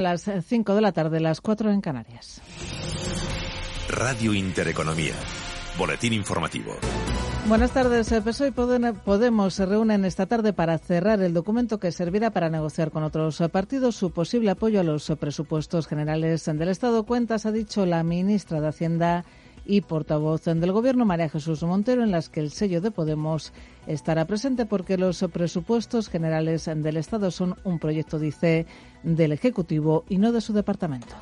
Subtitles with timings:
[0.00, 2.40] Las 5 de la tarde, las 4 en Canarias.
[3.90, 5.12] Radio Intereconomía.
[5.76, 6.72] Boletín informativo.
[7.46, 8.10] Buenas tardes.
[8.10, 12.48] El PSOE y Podemos se reúnen esta tarde para cerrar el documento que servirá para
[12.48, 17.04] negociar con otros partidos su posible apoyo a los presupuestos generales del Estado.
[17.04, 19.26] Cuentas, ha dicho la ministra de Hacienda
[19.64, 23.52] y portavoz del Gobierno, María Jesús Montero, en las que el sello de Podemos
[23.86, 28.66] estará presente porque los presupuestos generales del Estado son un proyecto, dice,
[29.02, 31.14] del Ejecutivo y no de su departamento.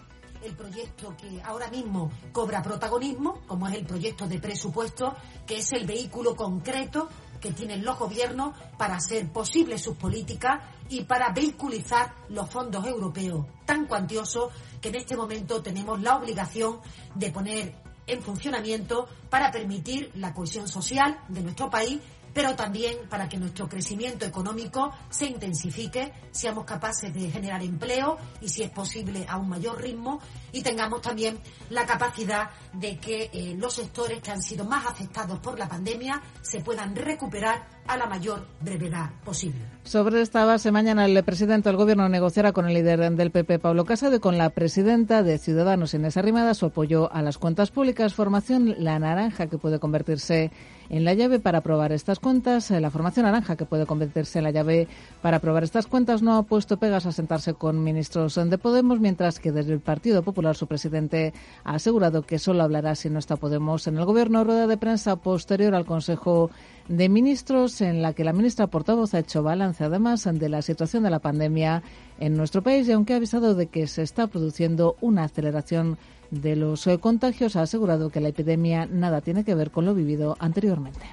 [0.42, 5.14] El proyecto que ahora mismo cobra protagonismo, como es el proyecto de presupuesto,
[5.46, 7.08] que es el vehículo concreto
[7.40, 13.46] que tienen los gobiernos para hacer posibles sus políticas y para vehiculizar los fondos europeos
[13.64, 16.80] tan cuantiosos que en este momento tenemos la obligación
[17.14, 22.00] de poner en funcionamiento para permitir la cohesión social de nuestro país
[22.38, 28.48] pero también para que nuestro crecimiento económico se intensifique, seamos capaces de generar empleo y,
[28.48, 30.20] si es posible, a un mayor ritmo
[30.52, 31.38] y tengamos también
[31.70, 36.22] la capacidad de que eh, los sectores que han sido más afectados por la pandemia
[36.40, 39.60] se puedan recuperar a la mayor brevedad posible.
[39.82, 43.84] Sobre esta base, mañana el presidente del Gobierno negociará con el líder del PP, Pablo
[43.86, 48.14] Casado, y con la presidenta de Ciudadanos, Inés Arrimada, su apoyo a las cuentas públicas,
[48.14, 50.50] formación La Naranja, que puede convertirse
[50.90, 52.70] en la llave para aprobar estas cuentas.
[52.70, 54.88] Eh, la formación naranja, que puede convertirse en la llave
[55.22, 59.38] para aprobar estas cuentas, no ha puesto pegas a sentarse con ministros de Podemos, mientras
[59.38, 61.32] que desde el Partido Popular su presidente
[61.64, 64.44] ha asegurado que solo hablará si no está Podemos en el Gobierno.
[64.44, 66.50] Rueda de prensa posterior al Consejo
[66.88, 71.02] de Ministros, en la que la ministra portavoz ha hecho balance, además, de la situación
[71.02, 71.82] de la pandemia
[72.18, 75.98] en nuestro país y aunque ha avisado de que se está produciendo una aceleración
[76.30, 79.94] de los eh, contagios ha asegurado que la epidemia nada tiene que ver con lo
[79.94, 81.06] vivido anteriormente.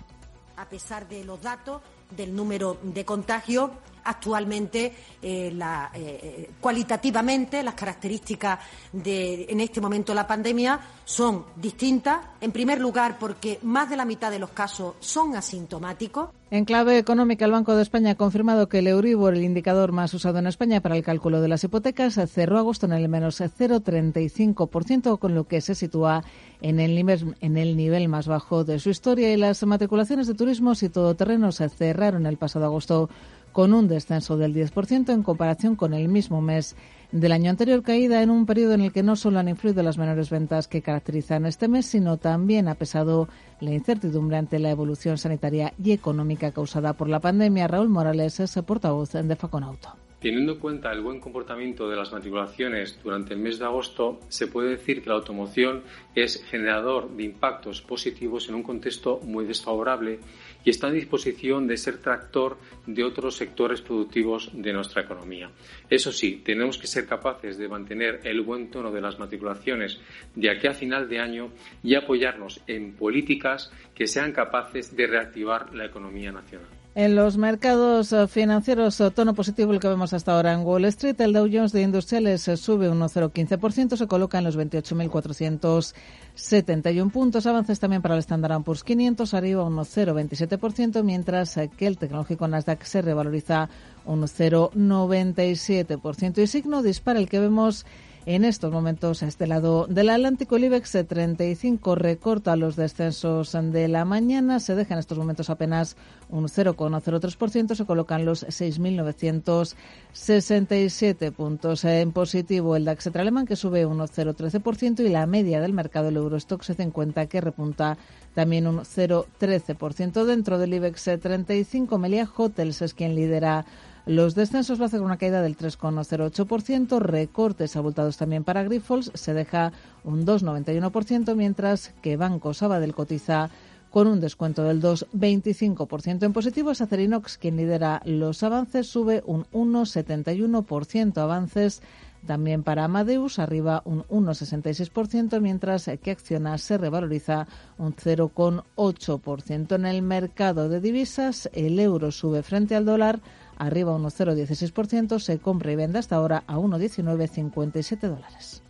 [0.57, 1.81] A pesar de los datos
[2.11, 3.71] del número de contagios,
[4.05, 8.59] actualmente eh, la, eh, cualitativamente las características
[8.93, 12.19] de en este momento la pandemia son distintas.
[12.39, 16.29] En primer lugar, porque más de la mitad de los casos son asintomáticos.
[16.51, 20.13] En clave económica, el Banco de España ha confirmado que el Euribor, el indicador más
[20.13, 25.17] usado en España para el cálculo de las hipotecas, cerró agosto en el menos 0,35%,
[25.17, 26.23] con lo que se sitúa
[26.61, 29.33] en el, nivel, más bajo de su historia.
[29.33, 33.09] Y las matriculaciones de turismos y todoterrenos se cerraron el pasado agosto
[33.53, 36.75] con un descenso del 10% en comparación con el mismo mes
[37.13, 39.97] del año anterior, caída en un periodo en el que no solo han influido las
[39.97, 43.29] menores ventas que caracterizan este mes, sino también ha pesado
[43.61, 47.69] la incertidumbre ante la evolución sanitaria y económica causada por la pandemia.
[47.69, 49.95] Raúl Morales es el portavoz de Faconauto.
[50.19, 54.47] Teniendo en cuenta el buen comportamiento de las matriculaciones durante el mes de agosto, se
[54.47, 55.83] puede decir que la automoción
[56.15, 60.19] es generador de impactos positivos en un contexto muy desfavorable
[60.65, 65.51] y está en disposición de ser tractor de otros sectores productivos de nuestra economía.
[65.89, 69.99] Eso sí, tenemos que ser capaces de mantener el buen tono de las matriculaciones
[70.33, 71.51] de aquí a final de año
[71.83, 76.84] y apoyarnos en políticas que sean capaces de reactivar la economía nacional.
[76.97, 80.85] En los mercados eh, financieros, eh, tono positivo el que vemos hasta ahora en Wall
[80.85, 81.19] Street.
[81.19, 87.47] El Dow Jones de Industriales eh, sube un 0,15%, se coloca en los 28.471 puntos.
[87.47, 92.85] Avances también para el Standard Poor's 500, arriba un 0,27%, mientras que el tecnológico Nasdaq
[92.85, 93.67] se revaloriza
[94.05, 96.41] un 0,97%.
[96.41, 97.85] Y signo dispara el que vemos
[98.25, 103.87] en estos momentos, a este lado del Atlántico, el IBEX 35 recorta los descensos de
[103.87, 105.95] la mañana, se deja en estos momentos apenas
[106.29, 112.75] un 0,03%, se colocan los 6.967 puntos en positivo.
[112.75, 117.27] El DAX alemán que sube un 0,13% y la media del mercado, el Eurostox 50,
[117.27, 117.99] que repunta
[118.33, 120.25] también un 0,13%.
[120.25, 123.67] Dentro del IBEX 35, Melia Hotels es quien lidera
[124.05, 129.33] los descensos lo hace con una caída del 3,08%, recortes abultados también para Grifols, se
[129.33, 129.73] deja
[130.03, 133.49] un 2,91%, mientras que Banco Sabadell cotiza
[133.95, 136.71] con un descuento del 2,25% en positivo.
[136.71, 141.17] Es Acerinox quien lidera los avances, sube un 1,71%.
[141.17, 141.81] Avances
[142.27, 147.47] también para Amadeus, arriba un 1,66%, mientras que Acciona se revaloriza
[147.77, 149.75] un 0,8%.
[149.75, 153.21] En el mercado de divisas, el euro sube frente al dólar
[153.57, 158.61] arriba 1,016%, se compra y vende hasta ahora a 1,1957 dólares.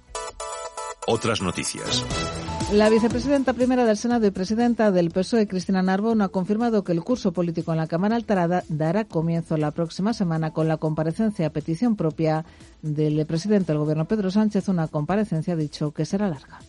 [1.07, 2.03] Otras noticias.
[2.73, 7.03] La vicepresidenta primera del Senado y presidenta del PSOE, Cristina Narbón, ha confirmado que el
[7.03, 11.51] curso político en la Cámara Alta dará comienzo la próxima semana con la comparecencia a
[11.51, 12.43] petición propia
[12.81, 16.59] del presidente del Gobierno, Pedro Sánchez, una comparecencia, ha dicho, que será larga.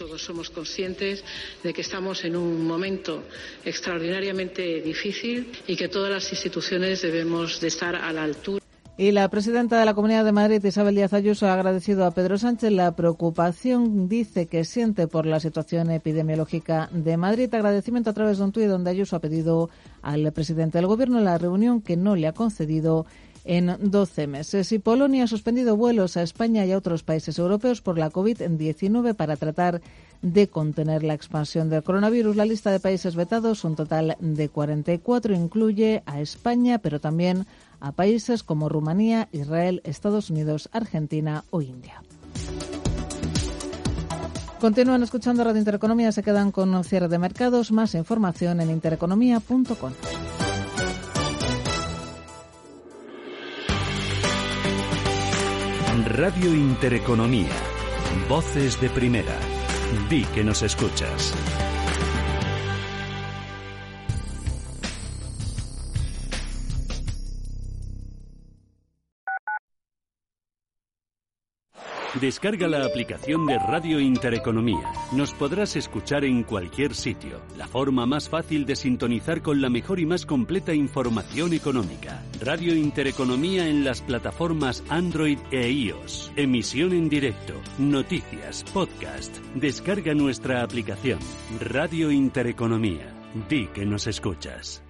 [0.00, 1.22] Todos somos conscientes
[1.62, 3.22] de que estamos en un momento
[3.66, 8.64] extraordinariamente difícil y que todas las instituciones debemos de estar a la altura.
[8.96, 12.38] Y la presidenta de la Comunidad de Madrid, Isabel Díaz Ayuso, ha agradecido a Pedro
[12.38, 17.54] Sánchez la preocupación, dice, que siente por la situación epidemiológica de Madrid.
[17.54, 19.68] Agradecimiento a través de un tuit donde Ayuso ha pedido
[20.00, 23.04] al presidente del Gobierno la reunión que no le ha concedido
[23.44, 24.72] en 12 meses.
[24.72, 29.14] Y Polonia ha suspendido vuelos a España y a otros países europeos por la COVID-19
[29.14, 29.80] para tratar
[30.22, 32.36] de contener la expansión del coronavirus.
[32.36, 37.46] La lista de países vetados, un total de 44, incluye a España, pero también
[37.80, 42.02] a países como Rumanía, Israel, Estados Unidos, Argentina o India.
[44.60, 47.72] Continúan escuchando Radio Intereconomía, se quedan con un cierre de mercados.
[47.72, 49.92] Más información en intereconomía.com.
[56.04, 57.50] Radio Intereconomía.
[58.28, 59.38] Voces de primera.
[60.08, 61.34] Di que nos escuchas.
[72.20, 74.92] Descarga la aplicación de Radio Intereconomía.
[75.12, 77.40] Nos podrás escuchar en cualquier sitio.
[77.56, 82.22] La forma más fácil de sintonizar con la mejor y más completa información económica.
[82.42, 86.30] Radio Intereconomía en las plataformas Android e iOS.
[86.36, 89.34] Emisión en directo, noticias, podcast.
[89.54, 91.20] Descarga nuestra aplicación.
[91.58, 93.14] Radio Intereconomía.
[93.48, 94.82] Di que nos escuchas.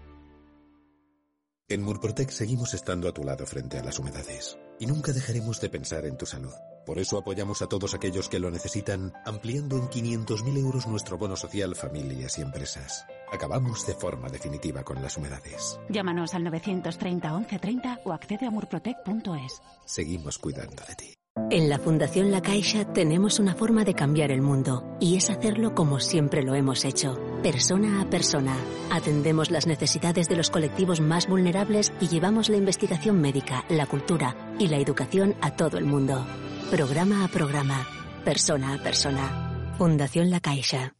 [1.69, 4.59] En Murprotec seguimos estando a tu lado frente a las humedades.
[4.81, 6.51] Y nunca dejaremos de pensar en tu salud.
[6.91, 11.37] Por eso apoyamos a todos aquellos que lo necesitan, ampliando en 500.000 euros nuestro bono
[11.37, 13.07] social familias y empresas.
[13.33, 15.79] Acabamos de forma definitiva con las humedades.
[15.89, 19.63] Llámanos al 930 1130 o accede a murprotec.es.
[19.87, 21.15] Seguimos cuidando de ti.
[21.49, 25.77] En la Fundación La Caixa tenemos una forma de cambiar el mundo y es hacerlo
[25.77, 28.57] como siempre lo hemos hecho, persona a persona.
[28.91, 34.35] Atendemos las necesidades de los colectivos más vulnerables y llevamos la investigación médica, la cultura
[34.59, 36.27] y la educación a todo el mundo.
[36.71, 37.85] Programa a programa,
[38.25, 39.75] persona a persona.
[39.77, 41.00] Fundación La Caixa.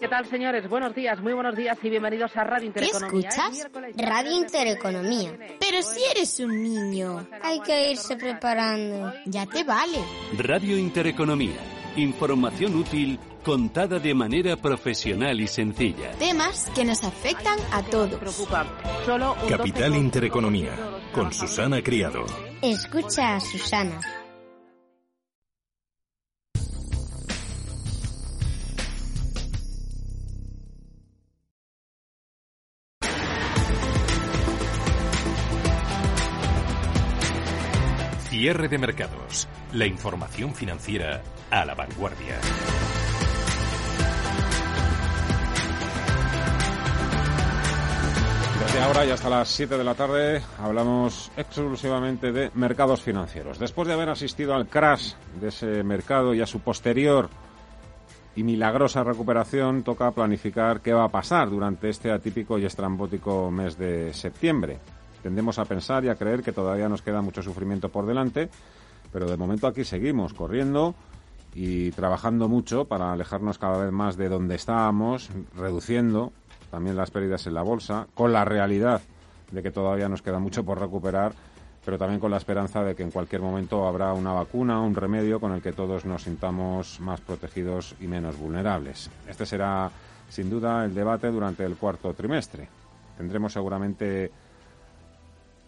[0.00, 0.66] ¿Qué tal, señores?
[0.66, 3.28] Buenos días, muy buenos días y bienvenidos a Radio ¿Qué Intereconomía.
[3.28, 3.68] escuchas?
[3.98, 5.38] Radio Intereconomía.
[5.60, 9.12] Pero si eres un niño, hay que irse preparando.
[9.26, 9.98] Ya te vale.
[10.38, 11.58] Radio Intereconomía.
[11.96, 16.12] Información útil contada de manera profesional y sencilla.
[16.12, 18.18] Temas que nos afectan a todos.
[19.50, 20.72] Capital 12% Intereconomía,
[21.12, 22.24] con Susana Criado.
[22.62, 24.00] Escucha a Susana.
[38.40, 39.46] Cierre de mercados.
[39.74, 41.20] La información financiera
[41.50, 42.38] a la vanguardia.
[48.60, 53.58] Desde ahora y hasta las 7 de la tarde hablamos exclusivamente de mercados financieros.
[53.58, 57.28] Después de haber asistido al crash de ese mercado y a su posterior
[58.36, 63.76] y milagrosa recuperación, toca planificar qué va a pasar durante este atípico y estrambótico mes
[63.76, 64.78] de septiembre.
[65.22, 68.48] Tendemos a pensar y a creer que todavía nos queda mucho sufrimiento por delante,
[69.12, 70.94] pero de momento aquí seguimos corriendo
[71.54, 76.32] y trabajando mucho para alejarnos cada vez más de donde estábamos, reduciendo
[76.70, 79.02] también las pérdidas en la bolsa, con la realidad
[79.50, 81.32] de que todavía nos queda mucho por recuperar,
[81.84, 85.40] pero también con la esperanza de que en cualquier momento habrá una vacuna, un remedio
[85.40, 89.10] con el que todos nos sintamos más protegidos y menos vulnerables.
[89.26, 89.90] Este será,
[90.28, 92.68] sin duda, el debate durante el cuarto trimestre.
[93.16, 94.30] Tendremos seguramente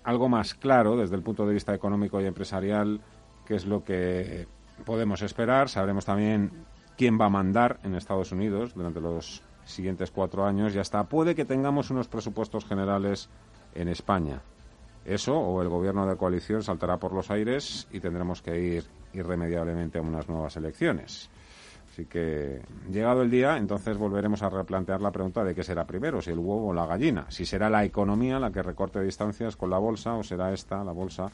[0.04, 3.00] algo más claro desde el punto de vista económico y empresarial
[3.46, 4.46] qué es lo que
[4.84, 5.68] podemos esperar.
[5.68, 6.50] Sabremos también
[6.96, 11.34] quién va a mandar en Estados Unidos durante los siguientes cuatro años y hasta puede
[11.34, 13.28] que tengamos unos presupuestos generales
[13.74, 14.42] en España.
[15.04, 19.98] Eso o el gobierno de coalición saltará por los aires y tendremos que ir irremediablemente
[19.98, 21.28] a unas nuevas elecciones.
[21.92, 26.22] Así que, llegado el día, entonces volveremos a replantear la pregunta de qué será primero,
[26.22, 27.26] si el huevo o la gallina.
[27.28, 30.92] Si será la economía la que recorte distancias con la bolsa o será esta, la
[30.92, 31.30] bolsa,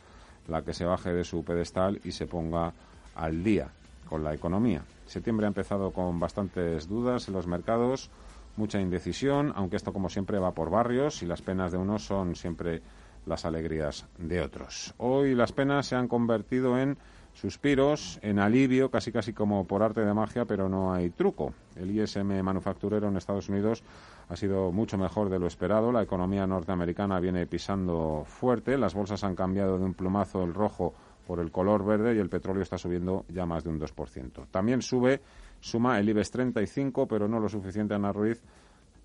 [0.48, 2.72] la que se baje de su pedestal y se ponga
[3.14, 3.68] al día
[4.08, 4.82] con la economía.
[5.06, 8.10] Septiembre ha empezado con bastantes dudas en los mercados,
[8.56, 12.34] mucha indecisión, aunque esto como siempre va por barrios y las penas de unos son
[12.34, 12.82] siempre
[13.26, 14.92] las alegrías de otros.
[14.98, 16.98] Hoy las penas se han convertido en
[17.40, 21.54] suspiros, en alivio, casi casi como por arte de magia, pero no hay truco.
[21.76, 23.84] El ISM manufacturero en Estados Unidos
[24.28, 25.92] ha sido mucho mejor de lo esperado.
[25.92, 28.76] La economía norteamericana viene pisando fuerte.
[28.76, 30.94] Las bolsas han cambiado de un plumazo el rojo
[31.28, 34.46] por el color verde y el petróleo está subiendo ya más de un 2%.
[34.50, 35.20] También sube,
[35.60, 38.42] suma el IBEX 35, pero no lo suficiente, Ana Ruiz,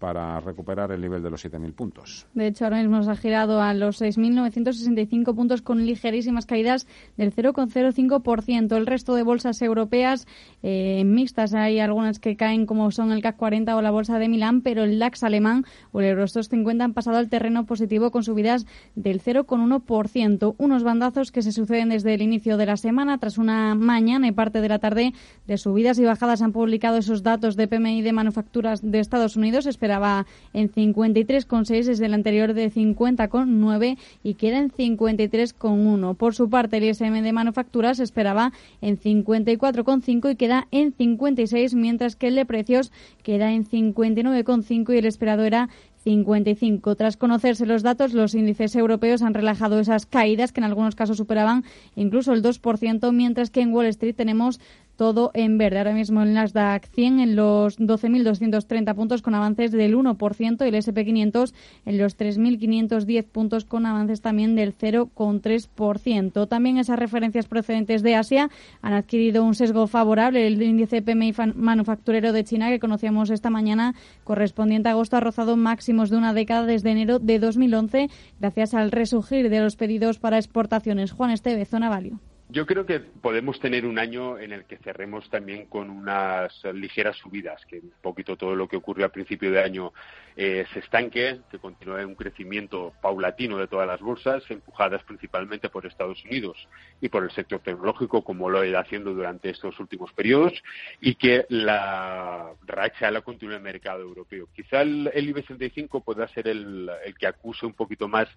[0.04, 2.28] para recuperar el nivel de los 7.000 puntos.
[2.34, 7.34] De hecho, ahora mismo se ha girado a los 6.965 puntos con ligerísimas caídas del
[7.34, 8.76] 0,05%.
[8.76, 10.28] El resto de bolsas europeas
[10.62, 14.28] eh, mixtas, hay algunas que caen como son el CAC 40 o la bolsa de
[14.28, 18.24] Milán, pero el DAX alemán o el Eurostoxx 50 han pasado al terreno positivo con
[18.24, 20.56] subidas del 0,1%.
[20.58, 24.34] Unos bandazos que se suceden desde el inicio de la semana, tras una mañana y
[24.34, 25.14] parte de la tarde
[25.48, 29.66] de subidas y bajadas han publicado esos datos de PMI de manufacturas de Estados Unidos
[29.94, 36.16] esperaba en 53,6 desde el anterior de 50,9 y queda en 53,1.
[36.18, 42.16] Por su parte, el ISM de manufacturas esperaba en 54,5 y queda en 56, mientras
[42.16, 45.70] que el de precios queda en 59,5 y el esperado era
[46.04, 46.96] 55.
[46.96, 51.18] Tras conocerse los datos, los índices europeos han relajado esas caídas que en algunos casos
[51.18, 51.64] superaban
[51.96, 54.60] incluso el 2%, mientras que en Wall Street tenemos
[54.96, 55.80] todo en verde.
[55.80, 60.76] Ahora mismo el Nasdaq 100 en los 12.230 puntos con avances del 1% y el
[60.76, 61.54] SP500
[61.86, 66.48] en los 3.510 puntos con avances también del 0,3%.
[66.48, 68.50] También esas referencias procedentes de Asia
[68.82, 70.48] han adquirido un sesgo favorable.
[70.48, 75.58] El índice PMI manufacturero de China que conocíamos esta mañana correspondiente a agosto ha rozado
[75.58, 78.10] máximos de una década desde enero de 2011
[78.40, 81.12] gracias al resurgir de los pedidos para exportaciones.
[81.12, 82.20] Juan Esteve, Zona Valio.
[82.54, 87.18] Yo creo que podemos tener un año en el que cerremos también con unas ligeras
[87.18, 89.92] subidas, que un poquito todo lo que ocurrió al principio de año
[90.36, 95.88] eh, se estanque, que continúe un crecimiento paulatino de todas las bolsas, empujadas principalmente por
[95.88, 96.68] Estados Unidos
[97.02, 100.54] y por el sector tecnológico, como lo ha ido haciendo durante estos últimos periodos,
[101.02, 104.48] y que la racha la continúe el mercado europeo.
[104.54, 108.28] Quizá el, IBEX 35 pueda ser el, que acuse un poquito más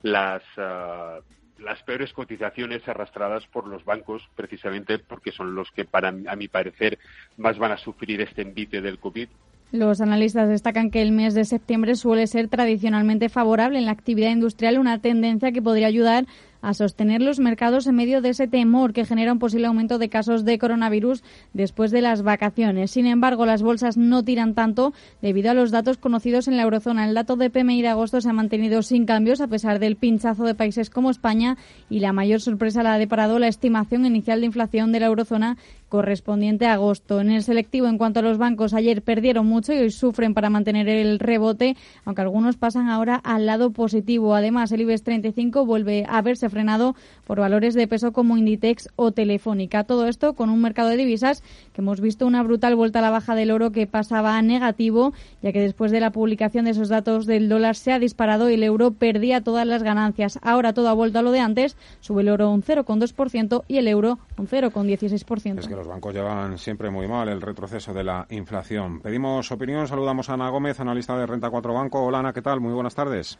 [0.00, 0.42] las.
[0.56, 1.20] Ah,
[1.58, 6.48] las peores cotizaciones arrastradas por los bancos, precisamente porque son los que, para, a mi
[6.48, 6.98] parecer,
[7.36, 9.28] más van a sufrir este envite del COVID.
[9.72, 14.30] Los analistas destacan que el mes de septiembre suele ser tradicionalmente favorable en la actividad
[14.30, 16.24] industrial, una tendencia que podría ayudar
[16.62, 20.08] a sostener los mercados en medio de ese temor que genera un posible aumento de
[20.08, 21.22] casos de coronavirus
[21.52, 22.90] después de las vacaciones.
[22.90, 27.06] Sin embargo, las bolsas no tiran tanto debido a los datos conocidos en la eurozona.
[27.06, 30.44] El dato de PMI de agosto se ha mantenido sin cambios a pesar del pinchazo
[30.44, 31.56] de países como España
[31.90, 35.56] y la mayor sorpresa la ha deparado la estimación inicial de inflación de la eurozona
[35.88, 37.20] correspondiente a agosto.
[37.20, 40.50] En el selectivo, en cuanto a los bancos, ayer perdieron mucho y hoy sufren para
[40.50, 44.34] mantener el rebote, aunque algunos pasan ahora al lado positivo.
[44.34, 46.94] Además, el IBEX 35 vuelve a verse frenado
[47.26, 49.84] por valores de peso como Inditex o Telefónica.
[49.84, 53.10] Todo esto con un mercado de divisas que hemos visto una brutal vuelta a la
[53.10, 55.12] baja del oro que pasaba negativo,
[55.42, 58.54] ya que después de la publicación de esos datos del dólar se ha disparado y
[58.54, 60.38] el euro perdía todas las ganancias.
[60.42, 63.88] Ahora todo ha vuelto a lo de antes, sube el oro un 0,2% y el
[63.88, 65.75] euro un 0,16%.
[65.76, 69.02] Que los bancos llevan siempre muy mal el retroceso de la inflación.
[69.02, 72.02] Pedimos opinión, saludamos a Ana Gómez, analista de Renta 4 Banco.
[72.02, 72.60] Hola Ana, ¿qué tal?
[72.60, 73.38] Muy buenas tardes.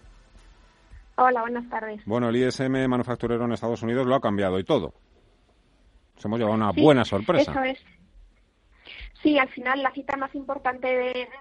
[1.15, 2.03] Hola, buenas tardes.
[2.05, 4.93] Bueno, el ISM manufacturero en Estados Unidos lo ha cambiado y todo.
[6.15, 7.53] Nos hemos llevado una buena sorpresa.
[7.53, 7.79] Eso es.
[9.23, 10.89] Sí, al final la cita más importante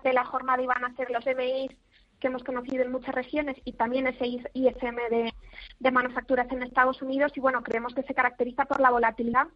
[0.02, 1.75] de, la jornada iban a ser los MIs
[2.22, 5.34] que hemos conocido en muchas regiones y también ese ISM de,
[5.78, 9.48] de manufacturas en Estados Unidos y bueno, creemos que se caracteriza por la volatilidad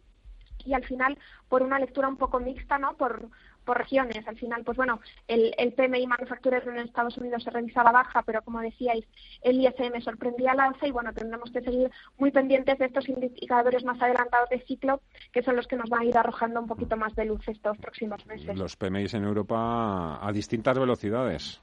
[0.66, 2.94] y al final por una lectura un poco mixta, ¿no?
[2.94, 3.28] Por,
[3.64, 4.26] por regiones.
[4.26, 8.42] Al final, pues bueno, el, el PMI manufacturero en Estados Unidos se revisaba baja, pero
[8.42, 9.04] como decíais,
[9.42, 13.84] el ISM sorprendía al alza y bueno, tendremos que seguir muy pendientes de estos indicadores
[13.84, 15.00] más adelantados de ciclo,
[15.32, 17.76] que son los que nos van a ir arrojando un poquito más de luz estos
[17.78, 18.56] próximos meses.
[18.56, 21.60] Los PMI en Europa a distintas velocidades.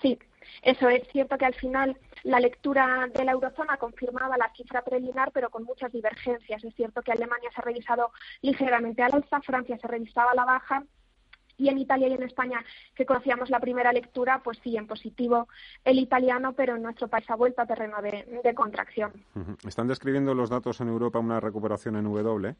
[0.00, 0.18] Sí,
[0.62, 5.30] eso es cierto que al final la lectura de la eurozona confirmaba la cifra preliminar,
[5.32, 6.64] pero con muchas divergencias.
[6.64, 8.12] Es cierto que Alemania se ha revisado
[8.42, 10.84] ligeramente al alza, Francia se revisaba a la baja
[11.56, 15.46] y en Italia y en España, que conocíamos la primera lectura, pues sí, en positivo
[15.84, 19.12] el italiano, pero en nuestro país ha vuelto a terreno de, de contracción.
[19.66, 22.56] ¿Están describiendo los datos en Europa una recuperación en W?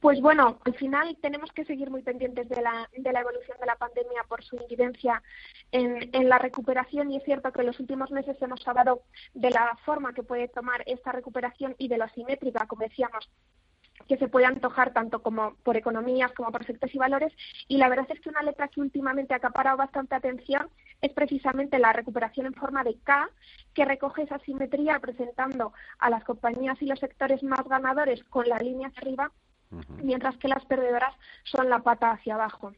[0.00, 3.66] Pues bueno, al final tenemos que seguir muy pendientes de la, de la evolución de
[3.66, 5.22] la pandemia por su incidencia
[5.72, 9.02] en, la recuperación y es cierto que en los últimos meses hemos hablado
[9.34, 13.28] de la forma que puede tomar esta recuperación y de lo asimétrica, como decíamos,
[14.08, 17.34] que se puede antojar tanto como por economías como por sectores y valores.
[17.68, 20.70] Y la verdad es que una letra que últimamente ha acaparado bastante atención
[21.02, 23.28] es precisamente la recuperación en forma de K,
[23.74, 28.56] que recoge esa simetría presentando a las compañías y los sectores más ganadores con la
[28.58, 28.90] línea
[30.02, 32.72] mientras que las perdedoras son la pata hacia abajo.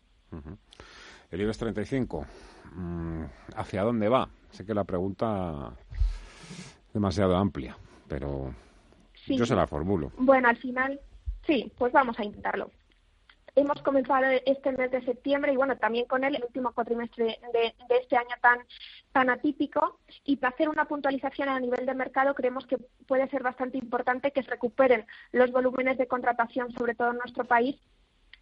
[1.30, 2.26] El IBEX 35,
[2.74, 3.22] mm,
[3.56, 4.28] ¿hacia dónde va?
[4.50, 7.76] Sé que la pregunta es demasiado amplia,
[8.08, 8.54] pero
[9.26, 10.12] yo se la formulo.
[10.18, 11.00] Bueno, al final,
[11.46, 12.70] sí, pues vamos a intentarlo
[13.54, 17.74] hemos comenzado este mes de septiembre y bueno, también con él el último cuatrimestre de,
[18.00, 18.34] este año
[19.12, 19.98] tan, atípico.
[20.24, 24.32] Y para hacer una puntualización a nivel de mercado creemos que puede ser bastante importante
[24.32, 27.76] que se recuperen los volúmenes de contratación, sobre todo en nuestro país,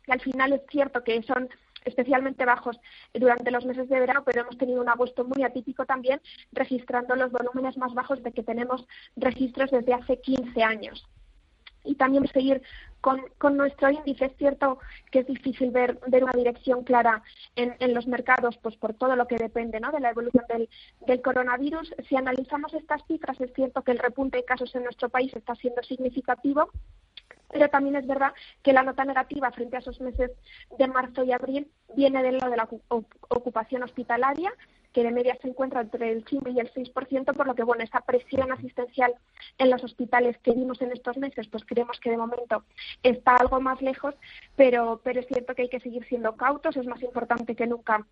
[0.04, 1.48] que al final es cierto que son
[1.84, 2.78] especialmente bajos
[3.14, 6.20] durante los meses de verano, pero hemos tenido un agosto muy atípico también,
[6.52, 8.86] registrando los volúmenes más bajos de que tenemos
[9.16, 11.08] registros desde hace 15 años
[11.84, 12.62] y también seguir
[13.00, 14.26] con, con, nuestro índice.
[14.26, 14.78] Es cierto
[15.10, 17.22] que es difícil ver, una dirección clara
[17.56, 19.90] en, los mercados, pues por todo lo que depende ¿no?
[19.90, 20.68] de la evolución del,
[21.06, 21.94] del, coronavirus.
[22.08, 25.54] Si analizamos estas cifras, es cierto que el repunte de casos en nuestro país está
[25.54, 26.70] siendo significativo,
[27.48, 28.32] pero también es verdad
[28.62, 30.30] que la nota negativa frente a esos meses
[30.78, 32.68] de marzo y abril viene de lo de la
[33.28, 34.52] ocupación hospitalaria
[34.92, 37.84] que de media se encuentra entre el 5 y el 6%, por lo que, bueno,
[37.84, 39.14] esa presión asistencial
[39.58, 42.64] en los hospitales que vimos en estos meses, pues creemos que de momento
[43.02, 44.14] está algo más lejos,
[44.56, 48.06] pero, pero es cierto que hay que seguir siendo cautos, es más importante que nunca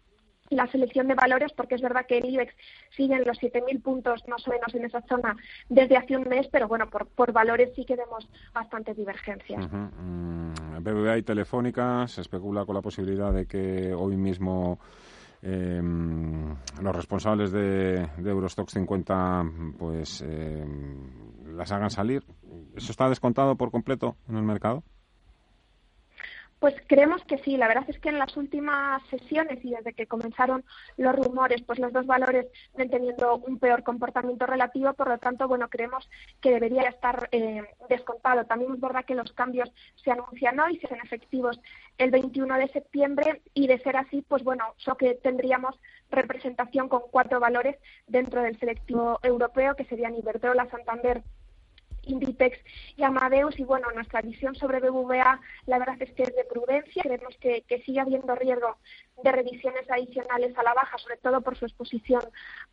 [0.50, 2.54] la selección de valores, porque es verdad que el IBEX
[2.96, 5.36] sigue en los 7.000 puntos más o menos en esa zona
[5.68, 9.66] desde hace un mes, pero bueno, por, por valores sí que vemos bastantes divergencias.
[9.66, 10.28] Uh
[10.80, 14.78] BBVA y Telefónica se especula con la posibilidad de que hoy mismo
[15.42, 15.80] eh,
[16.82, 19.44] los responsables de, de Eurostox 50
[19.78, 20.64] pues eh,
[21.46, 22.24] las hagan salir.
[22.74, 24.82] ¿Eso está descontado por completo en el mercado?
[26.58, 27.56] Pues creemos que sí.
[27.56, 30.64] La verdad es que en las últimas sesiones y desde que comenzaron
[30.96, 32.46] los rumores, pues los dos valores
[32.76, 34.92] ven teniendo un peor comportamiento relativo.
[34.94, 36.08] Por lo tanto, bueno, creemos
[36.40, 38.44] que debería estar eh, descontado.
[38.44, 39.70] También es verdad que los cambios
[40.02, 41.60] se anuncian hoy, se hacen efectivos
[41.96, 45.78] el 21 de septiembre y de ser así, pues bueno, eso que tendríamos
[46.10, 51.22] representación con cuatro valores dentro del selectivo europeo, que serían Iberdrola, Santander,
[52.08, 52.58] Inditex
[52.96, 53.58] y Amadeus.
[53.58, 57.02] Y bueno, nuestra visión sobre BBVA, la verdad es que es de prudencia.
[57.02, 58.76] Creemos que, sigue habiendo riesgo
[59.22, 62.22] de revisiones adicionales a la baja, sobre todo por su exposición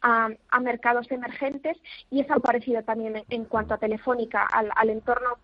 [0.02, 1.78] a, mercados emergentes.
[2.10, 5.38] Y eso ha parecido también en, cuanto a Telefónica, al entorno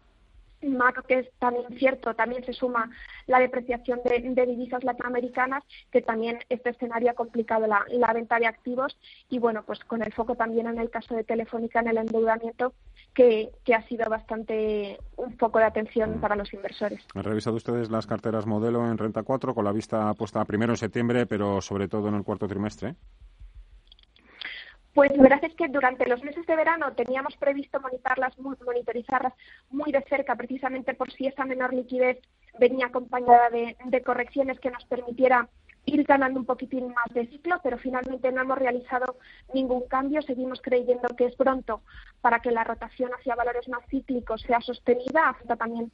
[0.69, 2.89] macro que es también cierto, también se suma
[3.27, 8.97] la depreciación de, divisas latinoamericanas, que también este escenario ha complicado la, venta de activos
[9.29, 12.73] y bueno, pues con el foco también en el caso de Telefónica en el endeudamiento,
[13.13, 17.01] que, ha sido bastante un foco de atención para los inversores.
[17.15, 20.77] ¿Han revisado ustedes las carteras modelo en renta 4 con la vista puesta primero en
[20.77, 22.95] septiembre, pero sobre todo en el cuarto trimestre?
[24.93, 29.33] Pues la verdad es que durante los meses de verano teníamos previsto monitorizarlas muy, monitorizarlas
[29.69, 32.19] muy de cerca, precisamente por si esa menor liquidez
[32.59, 35.47] venía acompañada de, de correcciones que nos permitiera
[35.85, 39.15] ir ganando un poquitín más de ciclo, pero finalmente no hemos realizado
[39.53, 40.21] ningún cambio.
[40.21, 41.81] Seguimos creyendo que es pronto
[42.21, 45.91] para que la rotación hacia valores más cíclicos sea sostenida, hasta también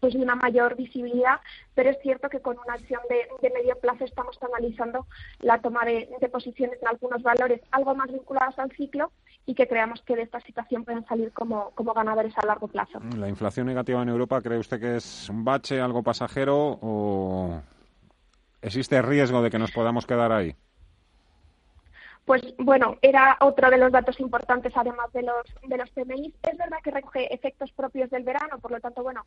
[0.00, 1.40] pues de una mayor visibilidad,
[1.74, 5.06] pero es cierto que con una acción de, medio plazo estamos analizando
[5.40, 9.12] la toma de, posiciones en algunos valores algo más vinculados al ciclo
[9.46, 13.00] y que creamos que de esta situación pueden salir como, como ganadores a largo plazo.
[13.16, 17.62] ¿La inflación negativa en Europa cree usted que es un bache, algo pasajero o
[18.60, 20.56] existe riesgo de que nos podamos quedar ahí?
[22.26, 26.34] pues bueno, era otro de los datos importantes además de los de los PMI.
[26.42, 29.24] Es verdad que recoge efectos propios del verano, por lo tanto, bueno,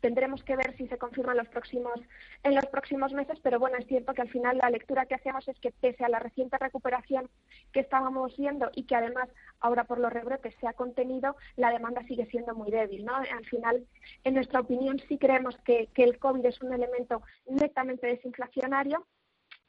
[0.00, 2.00] tendremos que ver si se confirma en los próximos
[2.42, 5.46] en los próximos meses, pero bueno, es cierto que al final la lectura que hacemos
[5.48, 7.28] es que pese a la reciente recuperación
[7.72, 9.28] que estábamos viendo y que además
[9.60, 13.16] ahora por los rebrotes se ha contenido, la demanda sigue siendo muy débil, ¿no?
[13.16, 13.86] Al final,
[14.24, 19.06] en nuestra opinión, sí creemos que, el COVID es un elemento netamente desinflacionario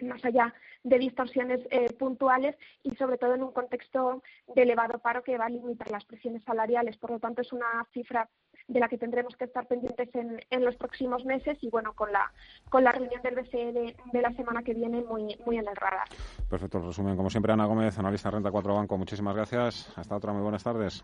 [0.02, 4.22] más allá de distorsiones eh, puntuales y sobre todo en un contexto
[4.54, 6.98] de elevado paro que va a limitar las presiones salariales.
[6.98, 8.30] Por lo tanto, es una cifra
[8.68, 12.12] de la que tendremos que estar pendientes en, en los próximos meses y bueno, con
[12.12, 12.32] la,
[12.70, 13.72] con la reunión del BCE
[14.12, 16.08] de, la semana que viene muy, muy en el radar.
[16.50, 17.16] Perfecto, resumen.
[17.16, 18.98] Como siempre, Ana Gómez, analista Renta 4 Banco.
[18.98, 19.94] Muchísimas gracias.
[19.98, 20.34] Hasta otra.
[20.34, 21.04] Muy buenas tardes.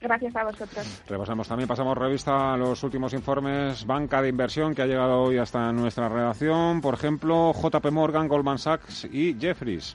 [0.00, 1.02] Gracias a vosotros.
[1.06, 5.36] Repasamos también, pasamos revista a los últimos informes banca de inversión que ha llegado hoy
[5.36, 6.80] hasta nuestra redacción.
[6.80, 9.94] Por ejemplo, JP Morgan, Goldman Sachs y Jeffries.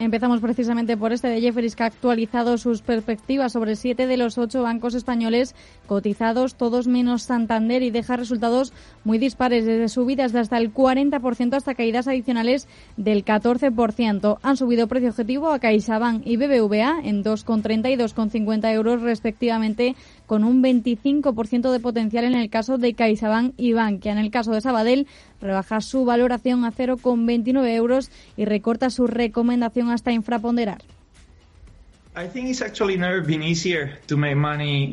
[0.00, 4.38] Empezamos precisamente por este de Jefferies, que ha actualizado sus perspectivas sobre siete de los
[4.38, 5.54] ocho bancos españoles
[5.86, 8.72] cotizados, todos menos Santander, y deja resultados
[9.04, 14.38] muy dispares, desde subidas de hasta el 40% hasta caídas adicionales del 14%.
[14.42, 19.94] Han subido precio objetivo a CaixaBank y BBVA en 2,30 y 2,50 euros respectivamente,
[20.26, 24.12] con un 25% de potencial en el caso de CaixaBank y Bankia.
[24.12, 25.06] En el caso de Sabadell,
[25.40, 30.82] rebaja su valoración a 0,29 euros y recorta su recomendación hasta infraponderar.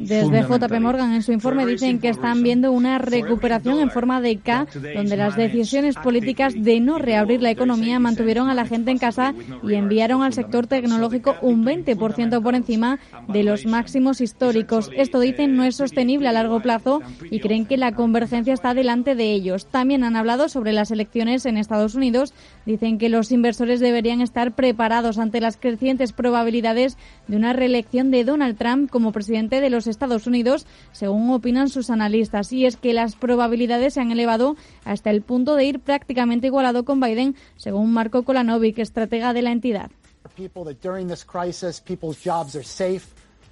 [0.07, 4.37] Desde JP Morgan en su informe dicen que están viendo una recuperación en forma de
[4.37, 8.97] K, donde las decisiones políticas de no reabrir la economía mantuvieron a la gente en
[8.97, 14.89] casa y enviaron al sector tecnológico un 20% por encima de los máximos históricos.
[14.95, 19.13] Esto dicen no es sostenible a largo plazo y creen que la convergencia está delante
[19.13, 19.67] de ellos.
[19.67, 22.33] También han hablado sobre las elecciones en Estados Unidos.
[22.65, 26.97] Dicen que los inversores deberían estar preparados ante las crecientes probabilidades
[27.27, 31.89] de una reelección de Donald Trump como presidente de los Estados Unidos, según opinan sus
[31.89, 32.51] analistas.
[32.51, 36.85] Y es que las probabilidades se han elevado hasta el punto de ir prácticamente igualado
[36.85, 39.91] con Biden, según Marco Kolanovic, estratega de la entidad.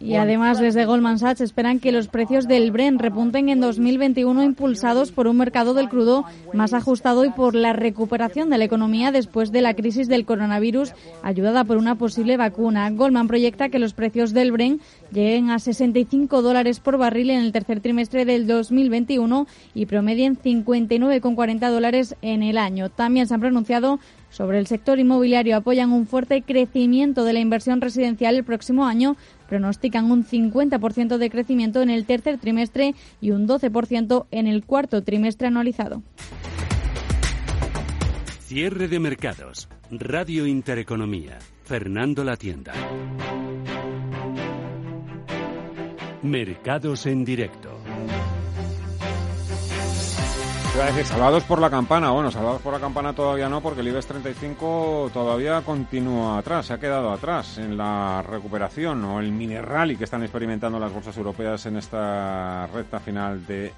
[0.01, 5.11] Y además, desde Goldman Sachs esperan que los precios del Brent repunten en 2021 impulsados
[5.11, 9.51] por un mercado del crudo más ajustado y por la recuperación de la economía después
[9.51, 12.89] de la crisis del coronavirus, ayudada por una posible vacuna.
[12.91, 14.81] Goldman proyecta que los precios del Brent
[15.11, 21.69] lleguen a 65 dólares por barril en el tercer trimestre del 2021 y promedien 59,40
[21.69, 22.89] dólares en el año.
[22.89, 27.81] También se han pronunciado sobre el sector inmobiliario apoyan un fuerte crecimiento de la inversión
[27.81, 29.17] residencial el próximo año,
[29.49, 35.03] pronostican un 50% de crecimiento en el tercer trimestre y un 12% en el cuarto
[35.03, 36.03] trimestre anualizado.
[38.41, 39.67] Cierre de mercados.
[39.91, 41.39] Radio Intereconomía.
[41.65, 42.73] Fernando La Tienda.
[46.23, 47.79] Mercados en directo.
[51.03, 52.11] Salvados por la campana.
[52.11, 56.73] Bueno, salvados por la campana todavía no, porque el IBEX 35 todavía continúa atrás, se
[56.73, 61.17] ha quedado atrás en la recuperación o el mini rally que están experimentando las bolsas
[61.17, 63.73] europeas en esta recta final de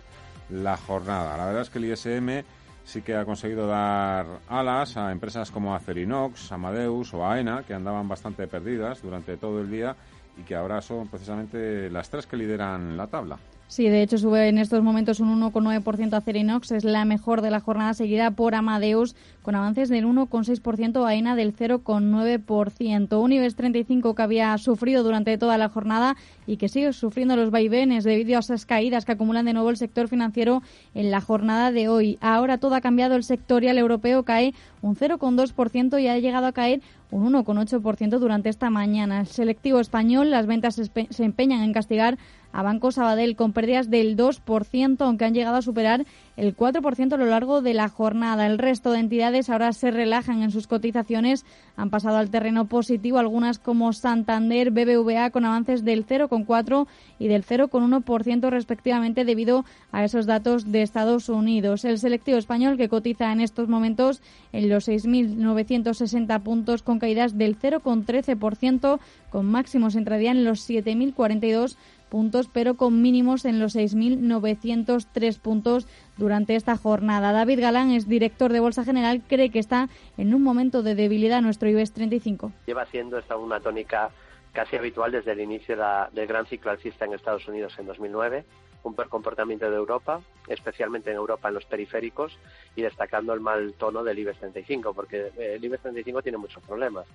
[0.50, 1.38] la jornada.
[1.38, 2.44] La verdad es que el ISM
[2.84, 8.08] sí que ha conseguido dar alas a empresas como Acerinox, Amadeus o AENA, que andaban
[8.08, 9.96] bastante perdidas durante todo el día
[10.38, 13.38] y que ahora son precisamente las tres que lideran la tabla.
[13.72, 17.52] Sí, de hecho sube en estos momentos un 1,9% a Cerinox, es la mejor de
[17.52, 23.22] la jornada, seguida por Amadeus, con avances del 1,6%, AENA del 0,9%.
[23.22, 28.04] Unives 35 que había sufrido durante toda la jornada y que sigue sufriendo los vaivenes
[28.04, 30.62] debido a esas caídas que acumulan de nuevo el sector financiero
[30.94, 32.18] en la jornada de hoy.
[32.22, 36.82] Ahora todo ha cambiado, el sectorial europeo cae un 0,2% y ha llegado a caer
[37.12, 39.22] un 1,8% durante esta mañana.
[39.22, 42.18] El selectivo español, las ventas se empeñan en castigar
[42.54, 46.06] a Banco Sabadell con pérdidas del 2%, aunque han llegado a superar
[46.38, 48.48] el 4% a lo largo de la jornada.
[48.48, 53.20] El resto de entidades ahora se relajan en sus cotizaciones, han pasado al terreno positivo,
[53.20, 56.88] algunas como Santander, BBVA con avances del 0,4
[57.20, 61.86] y del 0,1% respectivamente debido a esos datos de Estados Unidos.
[61.86, 67.58] El selectivo español que cotiza en estos momentos en los 6.960 puntos con caídas del
[67.58, 71.78] 0,13% con máximos entradía en los 7.042
[72.12, 77.32] puntos, pero con mínimos en los 6.903 puntos durante esta jornada.
[77.32, 81.42] David Galán es director de Bolsa General, cree que está en un momento de debilidad
[81.42, 82.52] nuestro IBEX 35.
[82.68, 84.12] Lleva siendo esta una tónica
[84.52, 85.78] casi habitual desde el inicio
[86.12, 88.44] del gran ciclo alcista en Estados Unidos en 2009
[88.84, 92.38] un peor comportamiento de Europa, especialmente en Europa en los periféricos
[92.76, 97.06] y destacando el mal tono del IBEX 35, porque el IBEX 35 tiene muchos problemas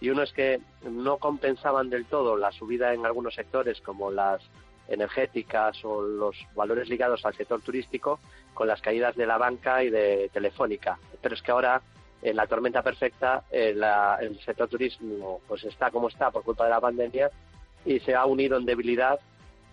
[0.00, 4.42] y uno es que no compensaban del todo la subida en algunos sectores como las
[4.88, 8.20] energéticas o los valores ligados al sector turístico
[8.52, 10.98] con las caídas de la banca y de Telefónica.
[11.22, 11.80] Pero es que ahora
[12.22, 16.80] en la tormenta perfecta el sector turismo pues está como está por culpa de la
[16.80, 17.30] pandemia
[17.84, 19.20] y se ha unido en debilidad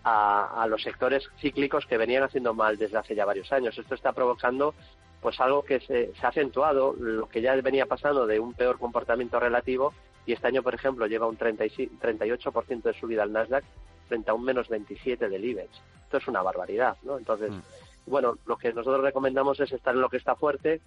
[0.04, 3.78] a, los sectores cíclicos que venían haciendo mal desde hace ya varios años.
[3.78, 4.74] Esto está provocando
[5.22, 9.40] pues algo que se ha acentuado, lo que ya venía pasando de un peor comportamiento
[9.40, 9.94] relativo
[10.26, 13.64] y este año, por ejemplo, lleva un 38% de subida al Nasdaq
[14.08, 15.70] frente a un menos 27 del IBEX.
[16.04, 17.18] Esto es una barbaridad, ¿no?
[17.18, 17.62] Entonces, mm.
[18.08, 20.82] bueno, lo que nosotros recomendamos es estar en lo que está fuerte.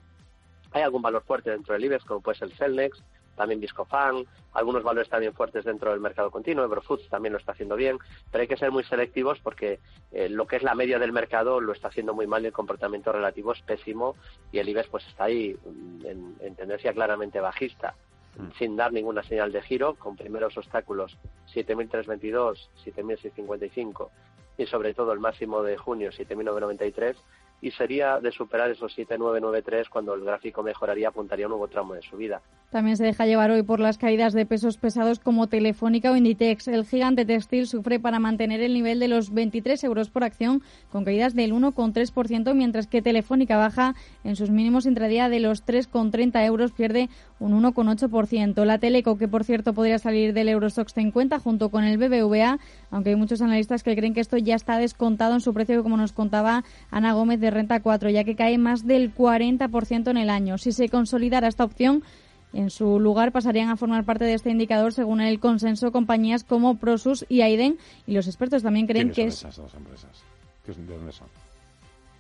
[0.73, 3.03] Hay algún valor fuerte dentro del IBEX, como puede ser el Celnex,
[3.37, 7.75] también Viscofan, algunos valores también fuertes dentro del mercado continuo, Eurofoods también lo está haciendo
[7.75, 7.99] bien,
[8.31, 9.81] pero hay que ser muy selectivos porque
[10.13, 12.53] eh, lo que es la media del mercado lo está haciendo muy mal y el
[12.53, 14.15] comportamiento relativo es pésimo
[14.53, 16.07] y el IBEX pues está ahí mm,
[16.41, 17.97] en tendencia claramente bajista.
[18.59, 21.17] Sin dar ninguna señal de giro, con primeros obstáculos
[21.55, 24.09] 7.322, 7.655
[24.57, 27.17] y sobre todo el máximo de junio 7.993
[27.65, 32.03] y sería de superar esos 7,993 cuando el gráfico mejoraría, apuntaría un nuevo tramo de
[32.03, 32.43] subida.
[32.69, 36.69] También se deja llevar hoy por las caídas de pesos pesados como Telefónica o Inditex.
[36.69, 41.07] El gigante textil sufre para mantener el nivel de los 23 euros por acción, con
[41.07, 46.73] caídas del 1,3%, mientras que Telefónica baja en sus mínimos intradía de los 3,30 euros,
[46.73, 48.63] pierde un 1,8%.
[48.67, 52.59] La Teleco, que por cierto podría salir del Eurostox 50 junto con el BBVA,
[52.91, 55.97] aunque hay muchos analistas que creen que esto ya está descontado en su precio, como
[55.97, 60.31] nos contaba Ana Gómez de Renta 4, ya que cae más del 40% en el
[60.31, 60.59] año.
[60.59, 62.03] Si se consolidara esta opción,
[62.53, 66.77] en su lugar pasarían a formar parte de este indicador, según el consenso, compañías como
[66.77, 67.79] Prosus y Aiden.
[68.07, 70.23] Y los expertos también creen que son esas dos empresas?
[70.67, 71.29] ¿De dónde son?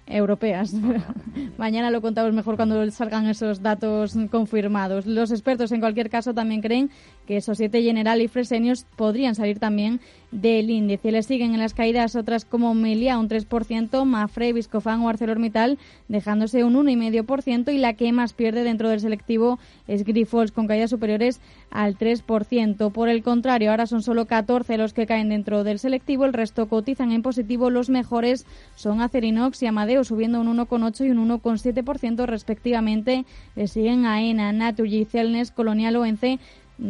[0.07, 0.75] europeas.
[1.59, 5.07] Mañana lo contamos mejor cuando salgan esos datos confirmados.
[5.07, 6.90] Los expertos, en cualquier caso, también creen
[7.27, 10.01] que Societe General y Fresenius podrían salir también
[10.35, 11.12] del índice.
[11.12, 16.64] Le siguen en las caídas otras como Melia un 3%, Mafre, Viscofan o ArcelorMittal dejándose
[16.64, 21.40] un 1,5% y la que más pierde dentro del selectivo es Grifols con caídas superiores
[21.70, 22.90] al 3%.
[22.90, 26.68] Por el contrario, ahora son solo 14 los que caen dentro del selectivo, el resto
[26.68, 27.70] cotizan en positivo.
[27.70, 28.44] Los mejores
[28.75, 33.25] son Acerinox y Amadeo subiendo un 1,8 y un 1,7% respectivamente.
[33.55, 36.40] Le siguen AENA, Naturgy, Celnes, Colonial ONC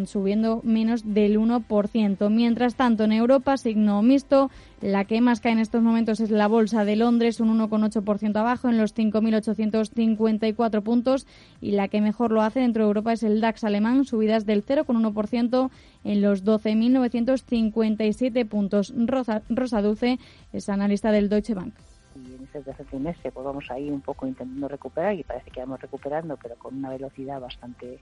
[0.06, 2.30] subiendo menos del 1%.
[2.30, 6.48] Mientras tanto, en Europa, signo mixto, la que más cae en estos momentos es la
[6.48, 11.26] Bolsa de Londres, un 1,8% abajo en los 5.854 puntos
[11.60, 14.64] y la que mejor lo hace dentro de Europa es el DAX alemán, subidas del
[14.64, 15.70] 0,1%
[16.04, 18.92] en los 12.957 puntos.
[18.96, 20.18] Rosa, Rosa Duce
[20.52, 21.74] es analista del Deutsche Bank
[22.16, 25.60] y en ese tercer trimestre pues vamos ahí un poco intentando recuperar y parece que
[25.60, 28.00] vamos recuperando pero con una velocidad bastante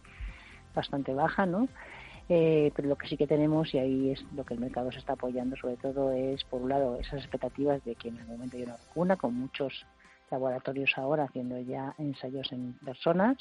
[0.75, 1.69] bastante baja, ¿no?
[2.29, 4.99] Eh, pero lo que sí que tenemos, y ahí es lo que el mercado se
[4.99, 8.57] está apoyando sobre todo, es por un lado esas expectativas de que en el momento
[8.57, 9.85] hay una vacuna, con muchos
[10.31, 13.37] laboratorios ahora haciendo ya ensayos en personas,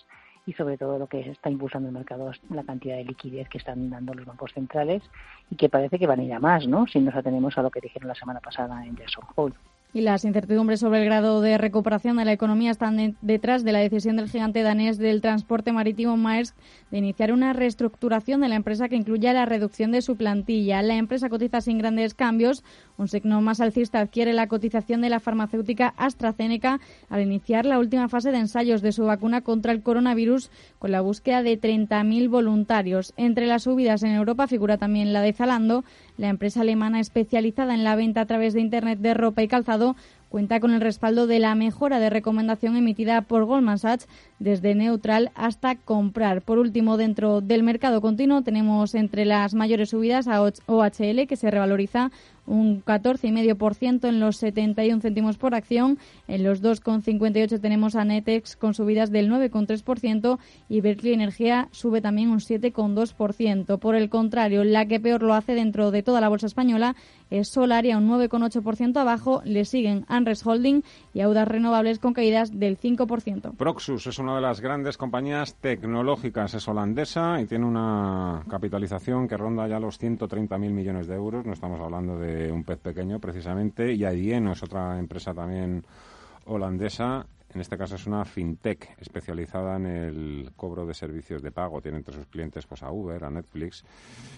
[0.46, 3.60] y sobre todo lo que está impulsando el mercado es la cantidad de liquidez que
[3.60, 5.04] están dando los bancos centrales
[5.50, 6.88] y que parece que van a ir a más, ¿no?
[6.88, 9.54] Si nos atenemos a lo que dijeron la semana pasada en Jackson Hole.
[9.94, 13.80] Y las incertidumbres sobre el grado de recuperación de la economía están detrás de la
[13.80, 16.56] decisión del gigante danés del transporte marítimo Maersk
[16.92, 20.82] de iniciar una reestructuración de la empresa que incluya la reducción de su plantilla.
[20.82, 22.64] La empresa cotiza sin grandes cambios.
[22.98, 28.08] Un signo más alcista adquiere la cotización de la farmacéutica AstraZeneca al iniciar la última
[28.08, 33.14] fase de ensayos de su vacuna contra el coronavirus con la búsqueda de 30.000 voluntarios.
[33.18, 35.84] Entre las subidas en Europa figura también la de Zalando,
[36.22, 39.96] la empresa alemana especializada en la venta a través de Internet de ropa y calzado
[40.30, 44.08] cuenta con el respaldo de la mejora de recomendación emitida por Goldman Sachs
[44.38, 46.44] desde neutral hasta comprar.
[46.44, 51.50] Por último, dentro del mercado continuo tenemos entre las mayores subidas a OHL que se
[51.50, 52.12] revaloriza
[52.52, 55.98] un 14,5% en los 71 céntimos por acción.
[56.28, 60.38] En los 2,58 tenemos a Netex con subidas del 9,3%
[60.68, 63.80] y Berkeley Energía sube también un 7,2%.
[63.80, 66.96] Por el contrario, la que peor lo hace dentro de toda la bolsa española
[67.30, 69.42] es Solaria un 9,8% abajo.
[69.46, 70.84] Le siguen Anres Holding
[71.14, 73.56] y Audas Renovables con caídas del 5%.
[73.56, 79.38] Proxus es una de las grandes compañías tecnológicas, es holandesa y tiene una capitalización que
[79.38, 81.46] ronda ya los 130.000 millones de euros.
[81.46, 85.84] No estamos hablando de un pez pequeño precisamente, y Adyen es otra empresa también
[86.46, 87.26] holandesa.
[87.54, 91.82] En este caso es una fintech especializada en el cobro de servicios de pago.
[91.82, 93.84] Tiene entre sus clientes pues, a Uber, a Netflix.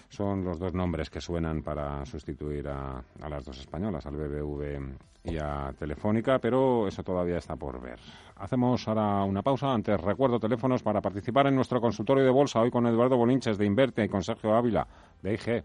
[0.08, 4.96] Son los dos nombres que suenan para sustituir a, a las dos españolas, al BBV
[5.24, 8.00] y a Telefónica, pero eso todavía está por ver.
[8.36, 9.72] Hacemos ahora una pausa.
[9.72, 13.64] Antes recuerdo teléfonos para participar en nuestro consultorio de bolsa hoy con Eduardo Bolinches de
[13.64, 14.86] Inverte y con Sergio Ávila
[15.22, 15.64] de IG.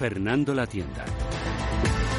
[0.00, 1.04] Fernando La Tienda.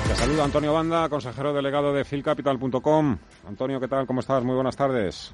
[0.08, 3.17] Te saluda Antonio Banda, consejero delegado de philcapital.com.
[3.48, 4.06] Antonio, ¿qué tal?
[4.06, 4.44] ¿Cómo estás?
[4.44, 5.34] Muy buenas tardes.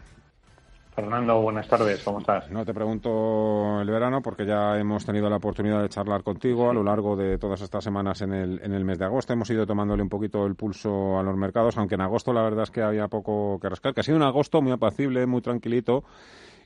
[0.96, 2.50] Fernando, buenas tardes, ¿cómo estás?
[2.50, 6.74] No te pregunto el verano porque ya hemos tenido la oportunidad de charlar contigo a
[6.74, 9.34] lo largo de todas estas semanas en el, en el mes de agosto.
[9.34, 12.64] Hemos ido tomándole un poquito el pulso a los mercados, aunque en agosto la verdad
[12.64, 16.06] es que había poco que rascar, que ha sido un agosto muy apacible, muy tranquilito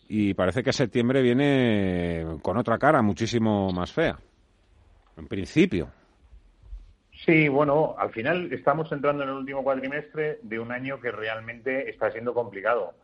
[0.07, 4.19] y parece que septiembre viene con otra cara muchísimo más fea.
[5.21, 5.87] En principio.
[7.25, 11.87] Sí, bueno, al final estamos entrando en el último cuatrimestre de un año que realmente
[11.91, 12.95] está siendo complicado.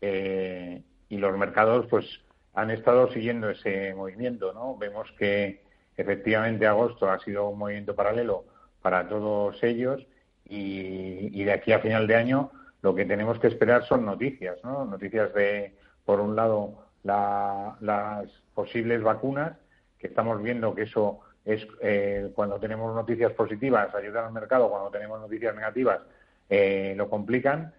[0.00, 2.20] Eh, y los mercados, pues,
[2.54, 4.76] han estado siguiendo ese movimiento, ¿no?
[4.78, 5.64] Vemos que
[5.96, 8.44] efectivamente agosto ha sido un movimiento paralelo
[8.80, 10.06] para todos ellos
[10.44, 14.84] y, de aquí a final de año lo que tenemos que esperar son noticias, ¿no?
[14.84, 19.56] Noticias de, por un lado, las posibles vacunas,
[19.98, 24.90] que estamos viendo que eso es eh, cuando tenemos noticias positivas ayudan al mercado, cuando
[24.90, 26.00] tenemos noticias negativas
[26.48, 27.74] eh, lo complican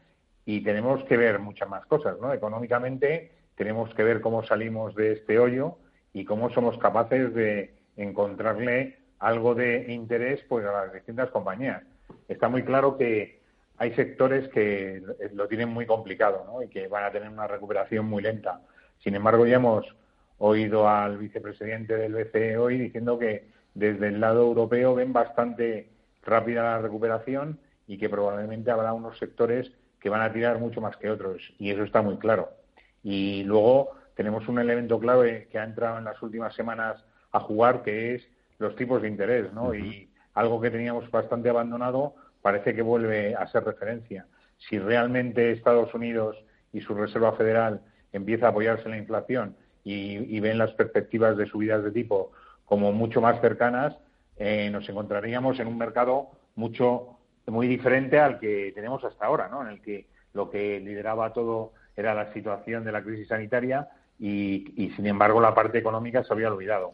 [0.46, 2.32] y tenemos que ver muchas más cosas, ¿no?
[2.34, 5.78] Económicamente tenemos que ver cómo salimos de este hoyo
[6.14, 11.84] y cómo somos capaces de encontrarle algo de interés pues a las distintas compañías.
[12.28, 13.40] Está muy claro que
[13.78, 15.02] hay sectores que
[15.34, 16.62] lo tienen muy complicado ¿no?
[16.62, 18.62] y que van a tener una recuperación muy lenta.
[19.00, 19.86] Sin embargo, ya hemos
[20.38, 25.90] oído al vicepresidente del BCE hoy diciendo que desde el lado europeo ven bastante
[26.24, 30.98] rápida la recuperación y que probablemente habrá unos sectores que van a tirar mucho más
[30.98, 32.50] que otros y eso está muy claro.
[33.04, 37.84] Y luego tenemos un elemento clave que ha entrado en las últimas semanas a jugar
[37.84, 39.76] que es los tipos de interés, ¿no?
[39.76, 44.26] Y algo que teníamos bastante abandonado parece que vuelve a ser referencia.
[44.58, 46.38] Si realmente Estados Unidos
[46.72, 47.82] y su Reserva Federal
[48.14, 52.32] empieza a apoyarse en la inflación y, ven las perspectivas de subidas de tipo
[52.66, 53.96] como mucho más cercanas,
[54.38, 59.62] eh, nos encontraríamos en un mercado mucho muy diferente al que tenemos hasta ahora, ¿no?
[59.62, 63.88] En el que lo que lideraba todo era la situación de la crisis sanitaria
[64.20, 66.94] y, sin embargo, la parte económica se había olvidado.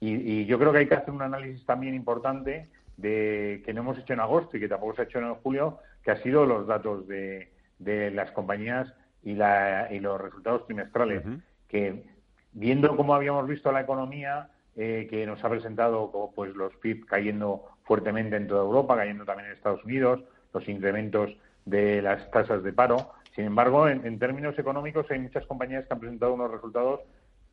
[0.00, 3.98] Y, yo creo que hay que hacer un análisis también importante de que no hemos
[3.98, 6.66] hecho en agosto y que tampoco se ha hecho en julio, que ha sido los
[6.66, 8.92] datos de, las compañías
[9.22, 11.22] y, los resultados trimestrales.
[11.68, 12.04] Que
[12.52, 17.64] viendo cómo habíamos visto la economía, eh, que nos ha presentado pues los PIB cayendo
[17.84, 21.34] fuertemente en toda Europa, cayendo también en Estados Unidos, los incrementos
[21.64, 23.12] de las tasas de paro.
[23.34, 27.00] Sin embargo, en, términos económicos hay muchas compañías que han presentado unos resultados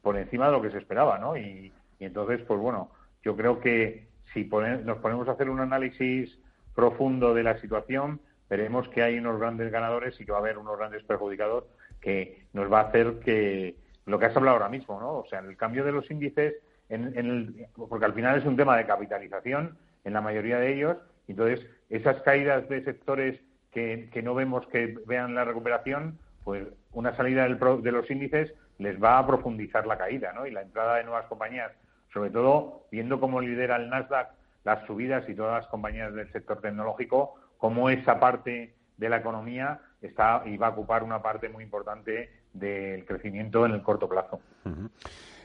[0.01, 1.37] por encima de lo que se esperaba, ¿no?
[1.37, 2.91] Y, entonces, pues bueno,
[3.23, 6.37] yo creo que si nos ponemos a hacer un análisis
[6.75, 10.57] profundo de la situación, veremos que hay unos grandes ganadores y que va a haber
[10.57, 11.63] unos grandes perjudicados
[12.01, 15.19] que nos va a hacer que lo que has hablado ahora mismo, ¿no?
[15.19, 16.55] O sea, el cambio de los índices,
[16.93, 20.97] en, el, porque al final es un tema de capitalización en la mayoría de ellos,
[21.27, 23.39] entonces esas caídas de sectores
[23.71, 29.17] que, no vemos que vean la recuperación, pues una salida de los índices les va
[29.17, 30.45] a profundizar la caída, ¿no?
[30.45, 31.71] Y la entrada de nuevas compañías,
[32.11, 34.29] sobre todo viendo cómo lidera el Nasdaq
[34.63, 39.79] las subidas y todas las compañías del sector tecnológico, cómo esa parte de la economía
[40.01, 44.39] está y va a ocupar una parte muy importante del crecimiento en el corto plazo.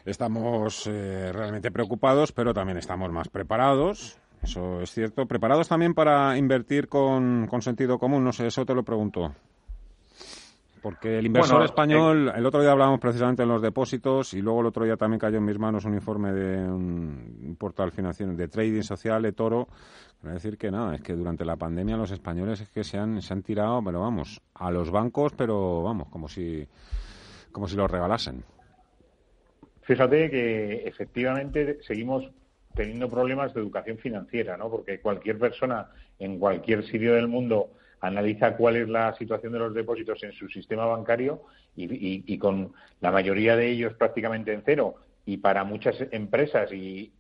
[0.09, 4.19] Estamos eh, realmente preocupados, pero también estamos más preparados.
[4.43, 5.27] Eso es cierto.
[5.27, 8.25] ¿Preparados también para invertir con, con sentido común?
[8.25, 9.35] No sé, eso te lo pregunto.
[10.81, 14.67] Porque el inversor español, el otro día hablábamos precisamente en los depósitos y luego el
[14.67, 18.83] otro día también cayó en mis manos un informe de un, portal financiero de trading
[18.83, 19.69] social, de Toro,
[20.23, 23.21] para decir que nada, es que durante la pandemia los españoles es que se han,
[23.21, 26.67] se han tirado, pero vamos, a los bancos, pero vamos, como si,
[27.53, 28.45] como si los regalasen.
[29.89, 32.31] Fíjate que efectivamente seguimos
[32.75, 34.69] teniendo problemas de educación financiera, ¿no?
[34.69, 37.71] Porque cualquier persona en cualquier sitio del mundo
[38.01, 41.41] analiza cuál es la situación de los depósitos en su sistema bancario
[41.75, 47.15] y, con la mayoría de ellos prácticamente en cero y para muchas empresas y,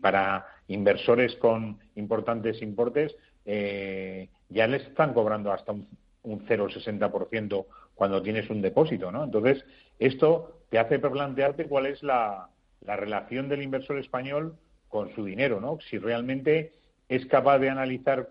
[0.00, 3.14] para inversores con importantes importes
[3.44, 5.86] eh, ya les están cobrando hasta un,
[6.22, 9.24] un 0,60% cuando tienes un depósito, ¿no?
[9.24, 9.64] Entonces,
[9.98, 12.48] esto te hace plantearte cuál es la,
[12.80, 14.56] la relación del inversor español
[14.88, 15.78] con su dinero, ¿no?
[15.88, 16.72] Si realmente
[17.08, 18.30] es capaz de analizar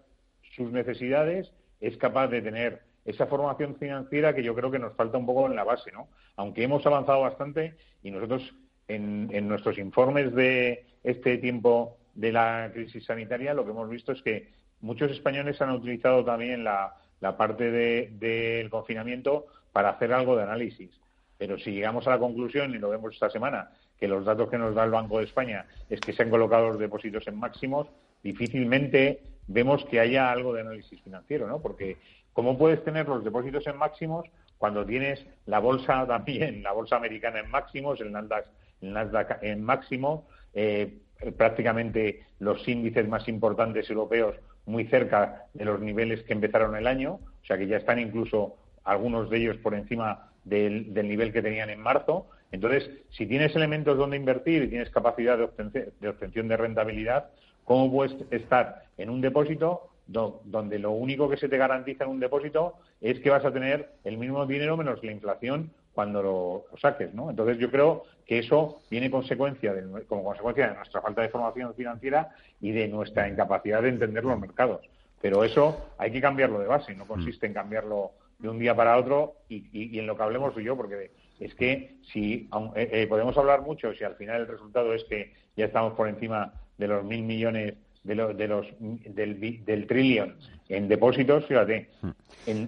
[0.54, 5.18] sus necesidades, es capaz de tener esa formación financiera que yo creo que nos falta
[5.18, 6.10] un poco en la base, ¿no?
[6.36, 8.54] Aunque hemos avanzado bastante y nosotros
[8.90, 14.22] en, nuestros informes de este tiempo de la crisis sanitaria lo que hemos visto es
[14.22, 14.52] que
[14.82, 16.94] muchos españoles han utilizado también la,
[17.38, 21.03] parte del confinamiento para hacer algo de análisis.
[21.38, 24.58] Pero si llegamos a la conclusión, y lo vemos esta semana, que los datos que
[24.58, 27.88] nos da el Banco de España es que se han colocado los depósitos en máximos,
[28.22, 31.62] difícilmente vemos que haya algo de análisis financiero, ¿no?
[31.62, 31.98] Porque
[32.34, 34.26] ¿cómo puedes tener los depósitos en máximos
[34.58, 38.46] cuando tienes la bolsa también, la bolsa americana en máximos, el Nasdaq,
[38.82, 41.00] el Nasdaq en máximo, eh,
[41.38, 47.14] prácticamente los índices más importantes europeos muy cerca de los niveles que empezaron el año,
[47.14, 51.70] o sea que ya están incluso algunos de ellos por encima del, nivel que tenían
[51.70, 52.28] en marzo.
[52.52, 57.30] Entonces, si tienes elementos donde invertir y tienes capacidad de obtención de, obtención de rentabilidad,
[57.64, 62.20] ¿cómo puedes estar en un depósito donde lo único que se te garantiza en un
[62.20, 67.14] depósito es que vas a tener el mismo dinero menos la inflación cuando lo, saques,
[67.14, 67.30] ¿no?
[67.30, 69.74] Entonces yo creo que eso viene consecuencia
[70.08, 74.40] como consecuencia de nuestra falta de formación financiera y de nuestra incapacidad de entender los
[74.40, 74.82] mercados.
[75.22, 78.12] Pero eso hay que cambiarlo de base, no consiste en cambiarlo
[78.44, 81.56] de un día para otro y, en lo que hablemos tú y yo, porque es
[81.56, 85.66] que si eh, eh, podemos hablar mucho, si al final el resultado es que ya
[85.66, 90.36] estamos por encima de los mil millones de, de los del, del trillón
[90.68, 92.10] en depósitos, fíjate, hmm.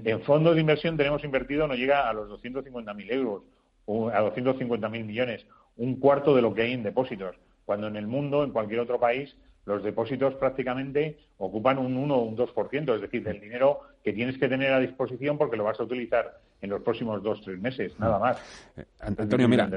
[0.06, 3.44] en, fondos de inversión tenemos invertido, no llega a los 250.000 euros,
[3.86, 5.46] o a 250.000 millones,
[5.76, 8.98] un cuarto de lo que hay en depósitos, cuando en el mundo, en cualquier otro
[8.98, 9.36] país,
[9.66, 14.38] los depósitos prácticamente ocupan un 1 o un 2%, es decir, del dinero que tienes
[14.38, 18.00] que tener a disposición porque lo vas a utilizar en los próximos dos tres meses,
[18.00, 18.38] nada más.
[18.78, 19.70] Eh, Antonio, mira,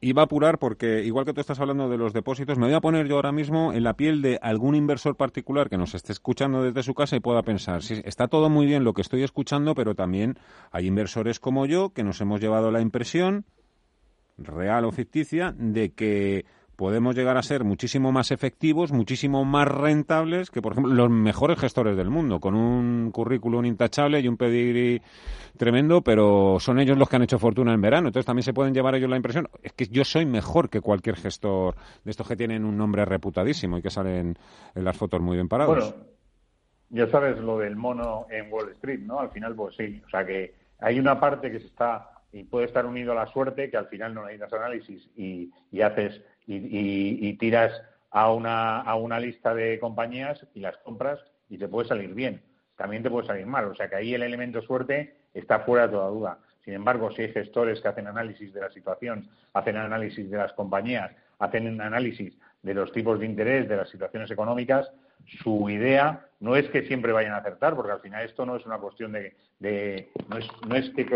[0.00, 2.80] iba a apurar porque igual que tú estás hablando de los depósitos, me voy a
[2.80, 6.62] poner yo ahora mismo en la piel de algún inversor particular que nos esté escuchando
[6.62, 9.74] desde su casa y pueda pensar, sí, está todo muy bien lo que estoy escuchando,
[9.74, 10.38] pero también
[10.70, 13.44] hay inversores como yo que nos hemos llevado la impresión,
[14.38, 16.44] real o ficticia, de que
[16.78, 21.58] podemos llegar a ser muchísimo más efectivos, muchísimo más rentables que, por ejemplo, los mejores
[21.58, 25.02] gestores del mundo, con un currículum intachable y un pedigrí
[25.56, 28.06] tremendo, pero son ellos los que han hecho fortuna en verano.
[28.06, 29.48] Entonces también se pueden llevar ellos la impresión.
[29.60, 31.74] Es que yo soy mejor que cualquier gestor
[32.04, 34.38] de estos que tienen un nombre reputadísimo y que salen
[34.72, 35.96] en las fotos muy bien parados.
[35.96, 36.06] Bueno,
[36.90, 39.18] ya sabes lo del mono en Wall Street, ¿no?
[39.18, 40.00] Al final, pues sí.
[40.06, 43.26] O sea que hay una parte que se está y puede estar unido a la
[43.26, 45.50] suerte, que al final no necesitas análisis y
[45.80, 47.72] haces y, tiras
[48.10, 52.42] a una, a una lista de compañías y las compras y te puede salir bien.
[52.76, 53.66] También te puede salir mal.
[53.66, 56.38] O sea que ahí el elemento suerte está fuera de toda duda.
[56.64, 60.52] Sin embargo, si hay gestores que hacen análisis de la situación, hacen análisis de las
[60.52, 64.90] compañías, hacen análisis de los tipos de interés, de las situaciones económicas,
[65.42, 68.66] su idea no es que siempre vayan a acertar, porque al final esto no es
[68.66, 71.06] una cuestión de, de no, es, no es que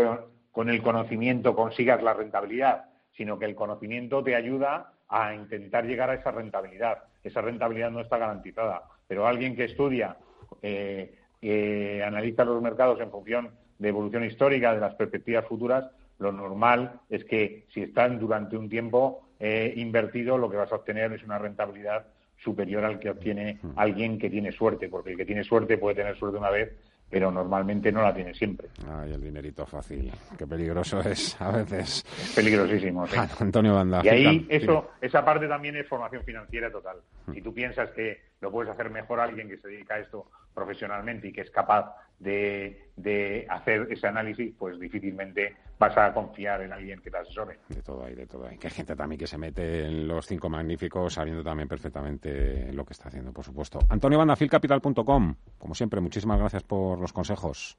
[0.51, 6.09] con el conocimiento consigas la rentabilidad, sino que el conocimiento te ayuda a intentar llegar
[6.09, 7.03] a esa rentabilidad.
[7.23, 10.17] Esa rentabilidad no está garantizada, pero alguien que estudia,
[10.61, 15.85] eh, analiza los mercados en función de evolución histórica, de las perspectivas futuras,
[16.19, 20.75] lo normal es que si están durante un tiempo eh, invertido, lo que vas a
[20.75, 22.05] obtener es una rentabilidad
[22.37, 23.71] superior al que obtiene mm.
[23.75, 26.71] alguien que tiene suerte, porque el que tiene suerte puede tener suerte una vez
[27.13, 28.69] pero normalmente no la tiene siempre.
[28.89, 32.03] Ay, el dinerito fácil, qué peligroso es a veces.
[32.33, 33.15] peligrosísimo, sí.
[33.39, 34.01] Antonio Banda.
[34.03, 36.97] Y ahí eso, esa parte también es formación financiera total.
[37.31, 41.27] Si tú piensas que lo puedes hacer mejor alguien que se dedica a esto profesionalmente
[41.27, 46.71] y que es capaz de, de hacer ese análisis, pues difícilmente vas a confiar en
[46.71, 47.59] alguien que te asesore.
[47.67, 48.57] De todo hay, de todo hay.
[48.57, 52.85] Que hay gente también que se mete en los cinco magníficos sabiendo también perfectamente lo
[52.85, 53.79] que está haciendo, por supuesto.
[53.89, 55.35] Antonio Banda, filcapital.com.
[55.57, 57.77] Como siempre, muchísimas gracias por los consejos.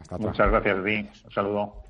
[0.00, 1.89] Hasta Muchas gracias a Un saludo.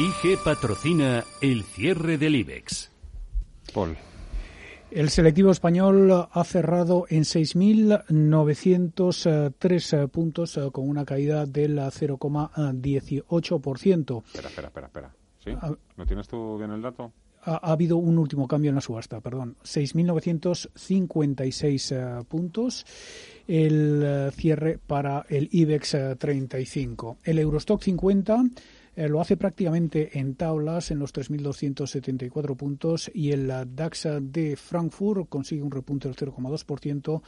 [0.00, 2.90] IG patrocina el cierre del IBEX.
[3.74, 3.98] Paul.
[4.90, 14.22] El selectivo español ha cerrado en 6.903 puntos eh, con una caída del 0,18%.
[14.24, 15.14] Espera, espera, espera, espera.
[15.44, 15.50] ¿Sí?
[15.60, 15.74] Ah.
[15.98, 17.12] ¿No tienes tú bien el dato?
[17.42, 19.58] Ha, habido un último cambio en la subasta, perdón.
[19.64, 22.86] 6.956 eh, puntos
[23.46, 27.18] el eh, cierre para el IBEX 35.
[27.22, 28.44] El Eurostock 50
[28.96, 35.28] eh, lo hace prácticamente en tablas en los 3.274 puntos y el DAX de Frankfurt
[35.28, 37.22] consigue un repunte del 0,2%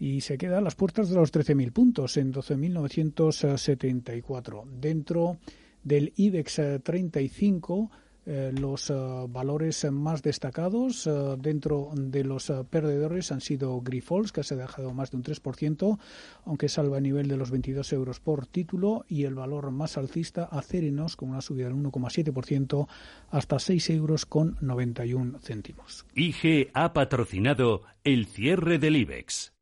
[0.00, 4.64] y se queda a las puertas de los 13.000 puntos en 12.974.
[4.80, 5.38] Dentro
[5.82, 7.90] del IBEX 35
[8.30, 8.94] eh, los eh,
[9.30, 14.92] valores más destacados eh, dentro de los perdedores han sido Grifols, que se ha dejado
[14.92, 15.98] más de un 3%,
[16.44, 20.44] aunque salva a nivel de los 22 euros por título, y el valor más alcista,
[20.44, 22.86] Acerinos, con una subida del 1,7%
[23.30, 26.04] hasta 6 euros con 91 céntimos.
[26.14, 29.54] IG ha patrocinado el cierre del IBEX.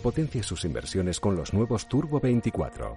[0.00, 2.96] Potencia sus inversiones con los nuevos Turbo 24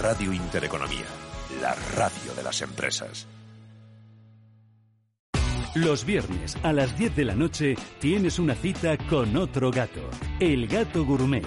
[0.00, 1.06] Radio Intereconomía,
[1.60, 3.28] la radio de las empresas.
[5.74, 10.10] Los viernes a las 10 de la noche tienes una cita con otro gato,
[10.40, 11.46] el gato gourmet.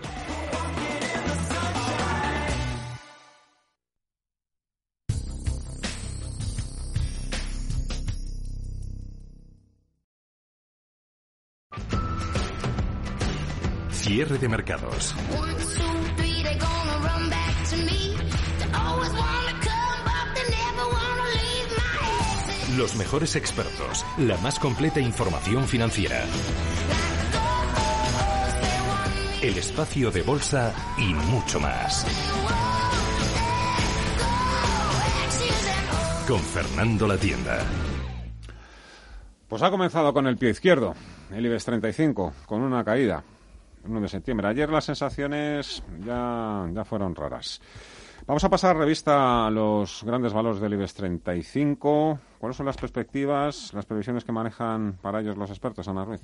[14.13, 15.15] Cierre de mercados.
[22.75, 26.25] Los mejores expertos, la más completa información financiera.
[29.41, 32.05] El espacio de bolsa y mucho más.
[36.27, 37.59] Con Fernando La Tienda.
[39.47, 40.95] Pues ha comenzado con el pie izquierdo,
[41.33, 43.23] el IBEX 35, con una caída.
[43.83, 44.47] El 9 de septiembre.
[44.47, 47.61] Ayer las sensaciones ya, ya fueron raras.
[48.27, 52.19] Vamos a pasar revista a los grandes valores del IBEX 35.
[52.39, 56.21] ¿Cuáles son las perspectivas, las previsiones que manejan para ellos los expertos, Ana Ruiz?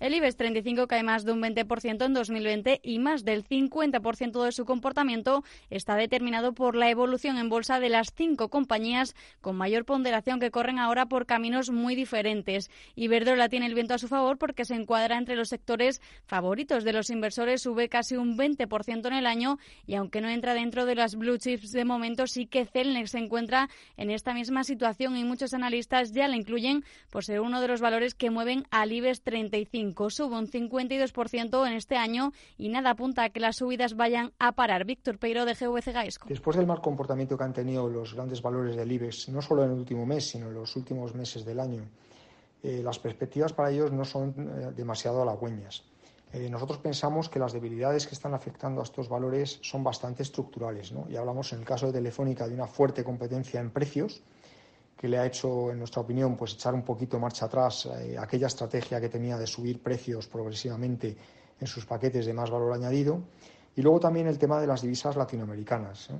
[0.00, 4.50] El IBEX 35 cae más de un 20% en 2020 y más del 50% de
[4.50, 9.84] su comportamiento está determinado por la evolución en bolsa de las cinco compañías con mayor
[9.84, 12.70] ponderación que corren ahora por caminos muy diferentes.
[12.96, 16.92] Iberdrola tiene el viento a su favor porque se encuadra entre los sectores favoritos de
[16.92, 20.96] los inversores, sube casi un 20% en el año y aunque no entra dentro de
[20.96, 25.22] las blue chips de momento, sí que Celnex se encuentra en esta misma situación y
[25.22, 29.22] muchos analistas ya la incluyen por ser uno de los valores que mueven al IBEX
[29.22, 34.32] 35 sube un 52% en este año y nada apunta a que las subidas vayan
[34.38, 34.84] a parar.
[34.84, 36.28] Víctor Peiro de GVC Gaesco.
[36.28, 39.72] Después del mal comportamiento que han tenido los grandes valores del IBEX, no solo en
[39.72, 41.82] el último mes, sino en los últimos meses del año,
[42.62, 45.84] eh, las perspectivas para ellos no son eh, demasiado halagüeñas.
[46.32, 50.90] Eh, nosotros pensamos que las debilidades que están afectando a estos valores son bastante estructurales.
[50.90, 51.06] ¿no?
[51.08, 54.22] Y hablamos en el caso de Telefónica de una fuerte competencia en precios,
[54.96, 58.46] que le ha hecho, en nuestra opinión, pues echar un poquito marcha atrás eh, aquella
[58.46, 61.16] estrategia que tenía de subir precios progresivamente
[61.60, 63.20] en sus paquetes de más valor añadido.
[63.76, 66.10] Y luego también el tema de las divisas latinoamericanas.
[66.10, 66.14] ¿eh?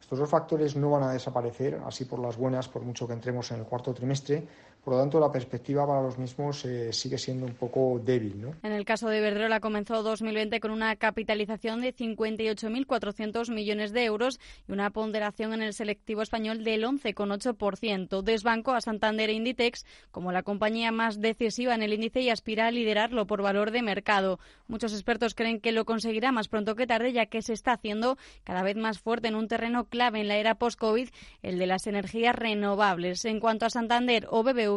[0.00, 3.50] Estos dos factores no van a desaparecer, así por las buenas, por mucho que entremos
[3.50, 4.46] en el cuarto trimestre,
[4.86, 8.40] por lo tanto, la perspectiva para los mismos eh, sigue siendo un poco débil.
[8.40, 8.54] ¿no?
[8.62, 14.38] En el caso de Iberdrola comenzó 2020 con una capitalización de 58.400 millones de euros
[14.68, 18.22] y una ponderación en el selectivo español del 11,8%.
[18.22, 22.68] Desbanco a Santander e Inditex como la compañía más decisiva en el índice y aspira
[22.68, 24.38] a liderarlo por valor de mercado.
[24.68, 28.18] Muchos expertos creen que lo conseguirá más pronto que tarde, ya que se está haciendo
[28.44, 31.08] cada vez más fuerte en un terreno clave en la era post-COVID,
[31.42, 33.24] el de las energías renovables.
[33.24, 34.75] En cuanto a Santander o BBV,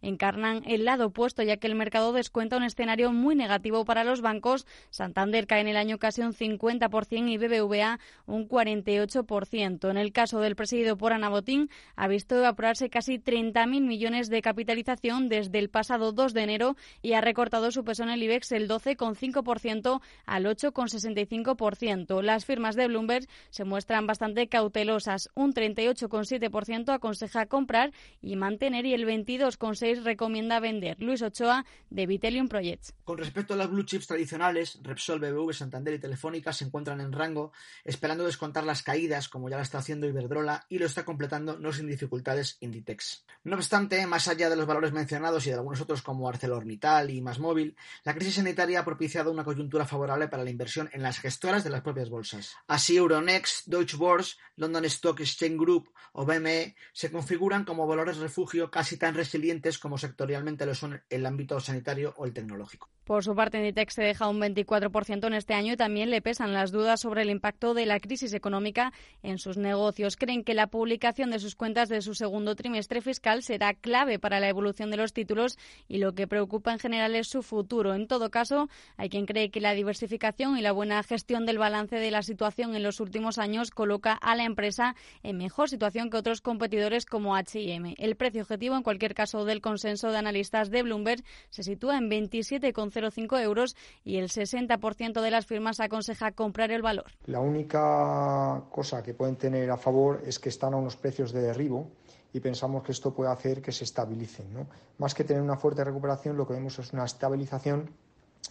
[0.00, 4.20] encarnan el lado opuesto, ya que el mercado descuenta un escenario muy negativo para los
[4.20, 4.66] bancos.
[4.90, 9.90] Santander cae en el año casi un 50% y BBVA un 48%.
[9.90, 14.42] En el caso del presidido por Ana Botín, ha visto evaporarse casi 30.000 millones de
[14.42, 18.52] capitalización desde el pasado 2 de enero y ha recortado su peso en el IBEX
[18.52, 22.22] el 12,5% al 8,65%.
[22.22, 25.30] Las firmas de Bloomberg se muestran bastante cautelosas.
[25.34, 30.96] Un 38,7% aconseja comprar y mantener y el 20 22,6 recomienda vender.
[31.00, 32.94] Luis Ochoa, de Vitellium Projects.
[33.04, 37.12] Con respecto a las blue chips tradicionales, Repsol, BBV, Santander y Telefónica se encuentran en
[37.12, 37.52] rango,
[37.84, 41.72] esperando descontar las caídas, como ya lo está haciendo Iberdrola, y lo está completando no
[41.72, 43.24] sin dificultades Inditex.
[43.44, 47.20] No obstante, más allá de los valores mencionados y de algunos otros como ArcelorMittal y
[47.22, 51.64] Móvil, la crisis sanitaria ha propiciado una coyuntura favorable para la inversión en las gestoras
[51.64, 52.54] de las propias bolsas.
[52.66, 58.70] Así, Euronext, Deutsche Börse, London Stock Exchange Group o BME se configuran como valores refugio
[58.70, 62.88] casi tan resilientes como sectorialmente lo son el ámbito sanitario o el tecnológico.
[63.04, 66.52] Por su parte, Inditex se deja un 24% en este año y también le pesan
[66.52, 68.92] las dudas sobre el impacto de la crisis económica
[69.24, 70.16] en sus negocios.
[70.16, 74.38] Creen que la publicación de sus cuentas de su segundo trimestre fiscal será clave para
[74.38, 75.58] la evolución de los títulos
[75.88, 77.94] y lo que preocupa en general es su futuro.
[77.94, 81.96] En todo caso, hay quien cree que la diversificación y la buena gestión del balance
[81.96, 84.94] de la situación en los últimos años coloca a la empresa
[85.24, 87.96] en mejor situación que otros competidores como H&M.
[87.98, 92.10] El precio objetivo en cualquier caso del consenso de analistas de Bloomberg se sitúa en
[92.10, 97.12] 27,05 euros y el 60% de las firmas aconseja comprar el valor.
[97.26, 101.42] La única cosa que pueden tener a favor es que están a unos precios de
[101.42, 101.90] derribo
[102.32, 104.52] y pensamos que esto puede hacer que se estabilicen.
[104.52, 104.66] ¿no?
[104.98, 107.90] Más que tener una fuerte recuperación, lo que vemos es una estabilización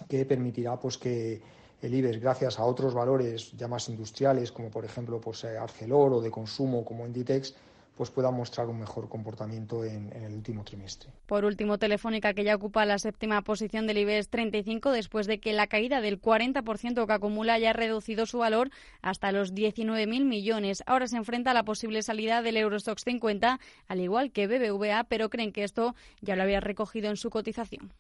[0.08, 1.42] que permitirá pues, que
[1.82, 6.14] el IBEX, gracias a otros valores ya más industriales, como por ejemplo pues, eh, Arcelor
[6.14, 7.56] o de consumo como Inditex,
[8.02, 11.12] pues pueda mostrar un mejor comportamiento en, el último trimestre.
[11.28, 15.54] Por último, Telefónica, que ya ocupa la séptima posición del IBEX 35 después de que
[15.54, 18.72] la caída del 40% que acumula haya reducido su valor
[19.04, 20.82] hasta los 19.000 millones.
[20.88, 25.30] Ahora se enfrenta a la posible salida del Eurostox 50, al igual que BBVA, pero
[25.30, 27.94] creen que esto ya lo había recogido en su cotización.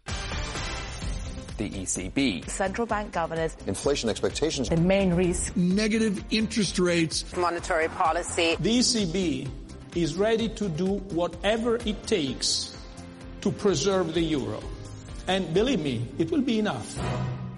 [1.57, 2.49] the ECB.
[2.49, 3.55] Central bank governors.
[3.67, 4.69] Inflation expectations.
[4.69, 5.55] The main risk.
[5.55, 7.23] Negative interest rates.
[7.37, 8.55] Monetary policy.
[8.59, 9.60] The ECB
[9.95, 12.75] is ready to do whatever it takes
[13.41, 14.61] to preserve the euro.
[15.27, 16.97] And believe me, it will be enough.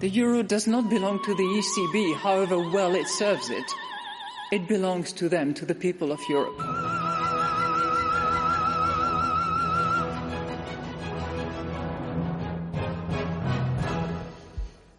[0.00, 3.64] The euro does not belong to the ECB, however well it serves it.
[4.52, 6.60] It belongs to them, to the people of Europe.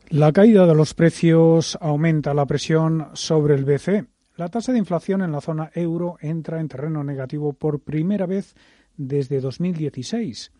[0.09, 4.14] La caída de los precios aumenta la presión sobre el BCE.
[4.38, 8.53] La tasa de inflación en la zona euro entra en terreno negativo por primera vez
[8.97, 10.51] desde 2016.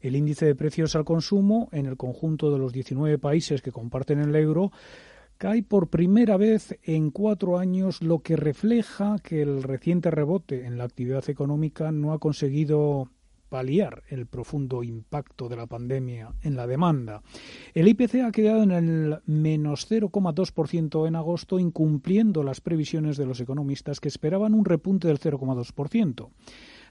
[0.00, 4.20] El índice de precios al consumo en el conjunto de los 19 países que comparten
[4.20, 4.72] el euro
[5.36, 10.78] cae por primera vez en cuatro años, lo que refleja que el reciente rebote en
[10.78, 13.10] la actividad económica no ha conseguido
[13.50, 17.22] paliar el profundo impacto de la pandemia en la demanda.
[17.74, 23.40] El IPC ha quedado en el menos 0,2% en agosto, incumpliendo las previsiones de los
[23.40, 26.30] economistas que esperaban un repunte del 0,2%.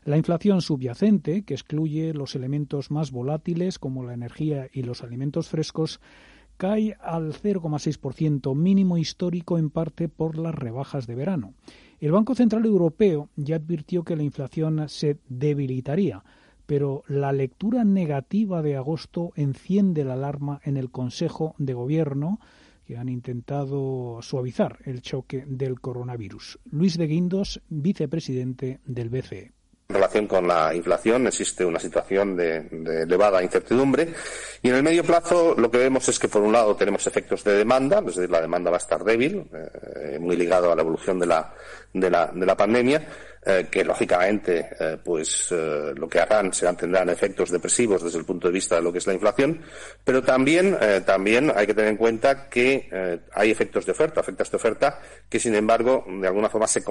[0.03, 5.49] La inflación subyacente, que excluye los elementos más volátiles como la energía y los alimentos
[5.49, 5.99] frescos,
[6.57, 11.53] cae al 0,6%, mínimo histórico en parte por las rebajas de verano.
[12.01, 16.23] El Banco Central Europeo ya advirtió que la inflación se debilitaría,
[16.69, 22.39] pero la lectura negativa de agosto enciende la alarma en el Consejo de Gobierno
[22.85, 26.59] que han intentado suavizar el choque del coronavirus.
[26.69, 29.51] Luis de Guindos, vicepresidente del BCE.
[29.89, 32.67] En relación con la inflación existe una situación de,
[33.01, 34.13] elevada incertidumbre
[34.61, 37.43] y en el medio plazo lo que vemos es que por un lado tenemos efectos
[37.43, 40.83] de demanda, es decir, la demanda va a estar débil, eh, muy ligado a la
[40.83, 41.51] evolución de la,
[41.91, 43.07] de la, de la pandemia,
[43.45, 48.25] eh, que lógicamente eh, pues eh, lo que harán serán tendrán efectos depresivos desde el
[48.25, 49.61] punto de vista de lo que es la inflación,
[50.03, 54.57] pero también también hay que tener en cuenta que hay efectos de oferta, efectos de
[54.57, 56.83] oferta que sin embargo de alguna forma se,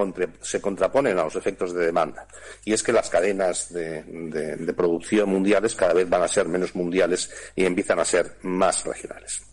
[0.61, 2.27] contraponen a los efectos de demanda
[2.65, 6.75] y es que las cadenas de, de producción mundiales cada vez van a ser menos
[6.75, 9.43] mundiales y empiezan a ser más regionales.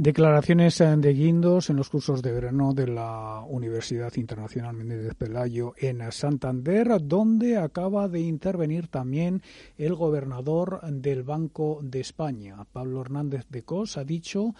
[0.00, 5.74] Declaraciones eh, de guindos en los cursos de verano de la Universidad Internacional Menéndez Pelayo
[5.76, 9.42] en Santander, donde acaba de intervenir también
[9.76, 14.54] el gobernador del Banco de España, Pablo Hernández de Cos, ha dicho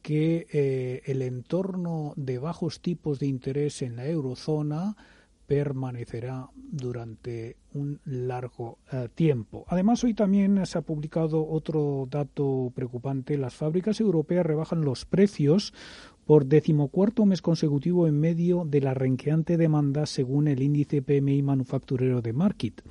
[0.00, 4.94] que eh, el entorno de bajos tipos de interés en la eurozona
[5.46, 9.64] permanecerá durante un largo eh, tiempo.
[9.68, 13.36] Además, hoy también se ha publicado otro dato preocupante.
[13.36, 15.74] Las fábricas europeas rebajan los precios
[16.24, 22.22] por decimocuarto mes consecutivo en medio de la renqueante demanda según el índice PMI manufacturero
[22.22, 22.82] de Market.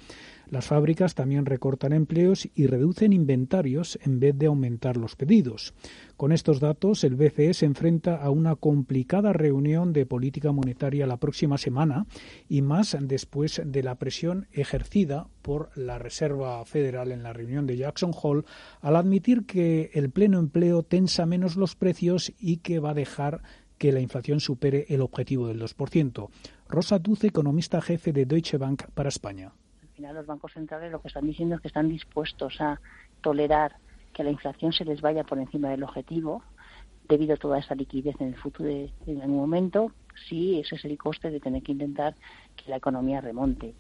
[0.54, 5.74] Las fábricas también recortan empleos y reducen inventarios en vez de aumentar los pedidos.
[6.16, 11.18] Con estos datos, el BCE se enfrenta a una complicada reunión de política monetaria la
[11.18, 12.06] próxima semana
[12.48, 17.78] y más después de la presión ejercida por la Reserva Federal en la reunión de
[17.78, 18.44] Jackson Hole
[18.80, 23.42] al admitir que el pleno empleo tensa menos los precios y que va a dejar
[23.80, 26.30] que la inflación supere el objetivo del 2%.
[26.70, 29.52] Rosa Duce, economista jefe de Deutsche Bank para España
[29.94, 32.80] final los bancos centrales lo que están diciendo es que están dispuestos a
[33.22, 33.78] tolerar
[34.14, 36.44] que la inflación se les vaya por encima del objetivo
[37.08, 39.92] debido a toda esa liquidez en el futuro en algún momento.
[40.28, 42.16] Si ese es el coste de tener que intentar
[42.56, 43.76] que la economía remonte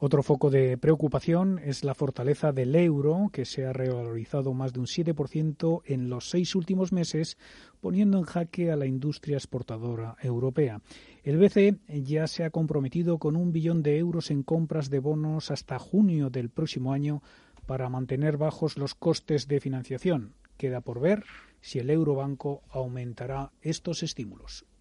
[0.00, 4.78] otro foco de preocupación es la fortaleza del euro, que se ha revalorizado más de
[4.78, 7.36] un 7% en los seis últimos meses,
[7.80, 10.80] poniendo en jaque a la industria exportadora europea.
[11.24, 15.50] El BCE ya se ha comprometido con un billón de euros en compras de bonos
[15.50, 17.20] hasta junio del próximo año
[17.66, 20.34] para mantener bajos los costes de financiación.
[20.56, 21.24] Queda por ver
[21.60, 24.67] si el Eurobanco aumentará estos estímulos.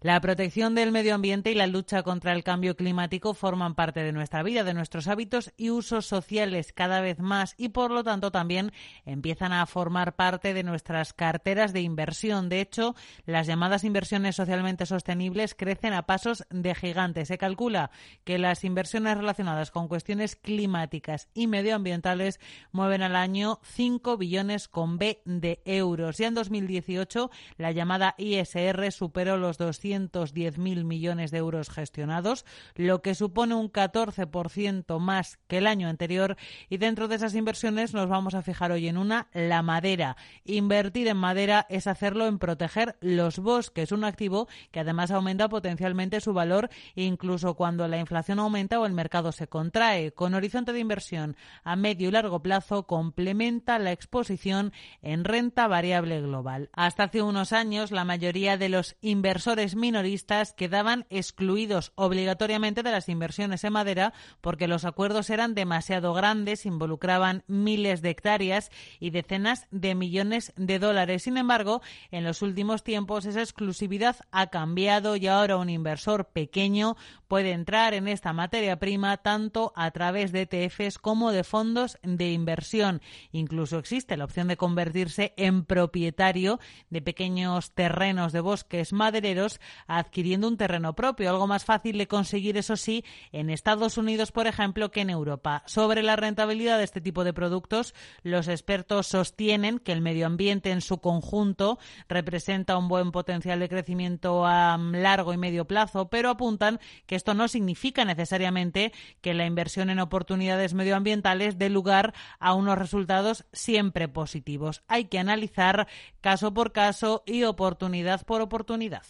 [0.00, 4.12] La protección del medio ambiente y la lucha contra el cambio climático forman parte de
[4.12, 8.30] nuestra vida, de nuestros hábitos y usos sociales cada vez más y por lo tanto
[8.30, 8.70] también
[9.06, 12.48] empiezan a formar parte de nuestras carteras de inversión.
[12.48, 12.94] De hecho,
[13.26, 17.26] las llamadas inversiones socialmente sostenibles crecen a pasos de gigante.
[17.26, 17.90] Se calcula
[18.22, 22.38] que las inversiones relacionadas con cuestiones climáticas y medioambientales
[22.70, 26.18] mueven al año 5 billones con B de euros.
[26.18, 33.02] Ya en 2018 la llamada ISR superó los 200 210.000 millones de euros gestionados, lo
[33.02, 36.36] que supone un 14% más que el año anterior.
[36.68, 40.16] Y dentro de esas inversiones nos vamos a fijar hoy en una, la madera.
[40.44, 46.20] Invertir en madera es hacerlo en proteger los bosques, un activo que además aumenta potencialmente
[46.20, 50.12] su valor incluso cuando la inflación aumenta o el mercado se contrae.
[50.12, 54.72] Con horizonte de inversión a medio y largo plazo complementa la exposición
[55.02, 56.70] en renta variable global.
[56.72, 63.08] Hasta hace unos años la mayoría de los inversores minoristas quedaban excluidos obligatoriamente de las
[63.08, 68.70] inversiones en madera porque los acuerdos eran demasiado grandes, involucraban miles de hectáreas
[69.00, 71.22] y decenas de millones de dólares.
[71.22, 76.96] Sin embargo, en los últimos tiempos esa exclusividad ha cambiado y ahora un inversor pequeño
[77.28, 82.32] puede entrar en esta materia prima tanto a través de ETFs como de fondos de
[82.32, 83.02] inversión.
[83.30, 86.58] Incluso existe la opción de convertirse en propietario
[86.90, 92.56] de pequeños terrenos de bosques madereros adquiriendo un terreno propio, algo más fácil de conseguir,
[92.56, 95.62] eso sí, en Estados Unidos, por ejemplo, que en Europa.
[95.66, 100.70] Sobre la rentabilidad de este tipo de productos, los expertos sostienen que el medio ambiente
[100.70, 106.30] en su conjunto representa un buen potencial de crecimiento a largo y medio plazo, pero
[106.30, 112.54] apuntan que esto no significa necesariamente que la inversión en oportunidades medioambientales dé lugar a
[112.54, 114.82] unos resultados siempre positivos.
[114.88, 115.86] Hay que analizar
[116.22, 119.02] caso por caso y oportunidad por oportunidad.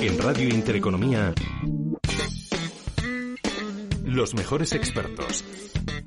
[0.00, 1.34] En Radio Intereconomía,
[4.04, 5.44] los mejores expertos,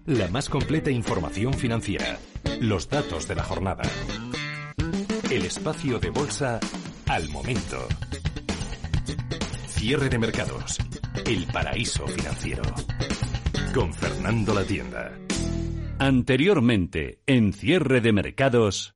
[0.05, 2.17] la más completa información financiera,
[2.61, 3.83] los datos de la jornada,
[5.29, 6.61] el espacio de bolsa
[7.11, 7.89] al momento.
[9.67, 10.77] Cierre de mercados,
[11.25, 12.63] el paraíso financiero.
[13.73, 15.11] Con Fernando La Tienda.
[15.99, 18.95] Anteriormente, en cierre de mercados.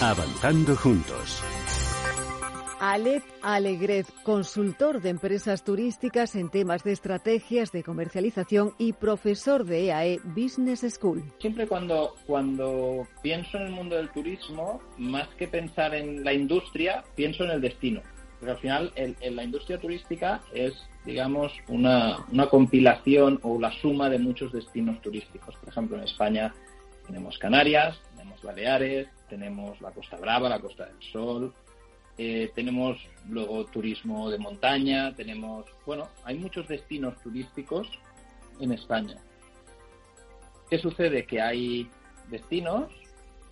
[0.00, 1.42] Avanzando juntos.
[2.80, 9.86] Alep Alegret, consultor de empresas turísticas en temas de estrategias de comercialización y profesor de
[9.86, 11.24] EAE Business School.
[11.40, 17.04] Siempre cuando, cuando pienso en el mundo del turismo, más que pensar en la industria,
[17.16, 18.00] pienso en el destino.
[18.38, 20.72] Porque al final en la industria turística es,
[21.04, 25.56] digamos, una, una compilación o la suma de muchos destinos turísticos.
[25.56, 26.54] Por ejemplo, en España
[27.04, 31.52] tenemos Canarias, tenemos Baleares, tenemos la Costa Brava, la Costa del Sol,
[32.18, 32.98] eh, tenemos
[33.28, 37.88] luego turismo de montaña, tenemos, bueno, hay muchos destinos turísticos
[38.58, 39.16] en España.
[40.68, 41.24] ¿Qué sucede?
[41.24, 41.88] Que hay
[42.28, 42.92] destinos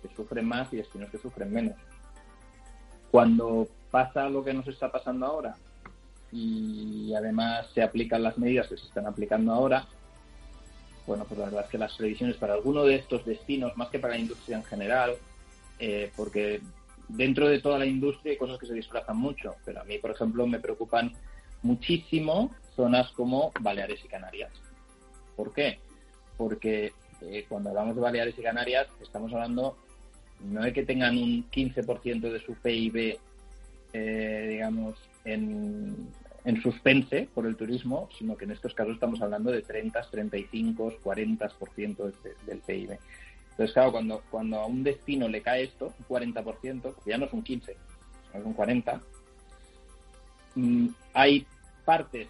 [0.01, 1.75] que sufren más y destinos que sufren menos.
[3.09, 5.55] Cuando pasa lo que nos está pasando ahora
[6.33, 9.87] y además se aplican las medidas que se están aplicando ahora,
[11.05, 13.97] bueno, pues la verdad es que las previsiones para alguno de estos destinos, más que
[13.99, 15.15] para la industria en general,
[15.79, 16.61] eh, porque
[17.07, 20.11] dentro de toda la industria hay cosas que se desplazan mucho, pero a mí, por
[20.11, 21.13] ejemplo, me preocupan
[21.61, 24.51] muchísimo zonas como Baleares y Canarias.
[25.35, 25.79] ¿Por qué?
[26.37, 29.77] Porque eh, cuando hablamos de Baleares y Canarias estamos hablando
[30.39, 33.17] no de que tengan un 15% de su PIB,
[33.93, 34.95] eh, digamos,
[35.25, 36.09] en,
[36.45, 40.93] en suspense por el turismo, sino que en estos casos estamos hablando de 30, 35,
[41.03, 42.13] 40%
[42.45, 42.99] del PIB.
[43.57, 47.33] Entonces, claro, cuando, cuando a un destino le cae esto, un 40%, ya no es
[47.33, 49.01] un 15, es un 40,
[50.53, 51.47] mm, hay
[51.83, 52.27] partes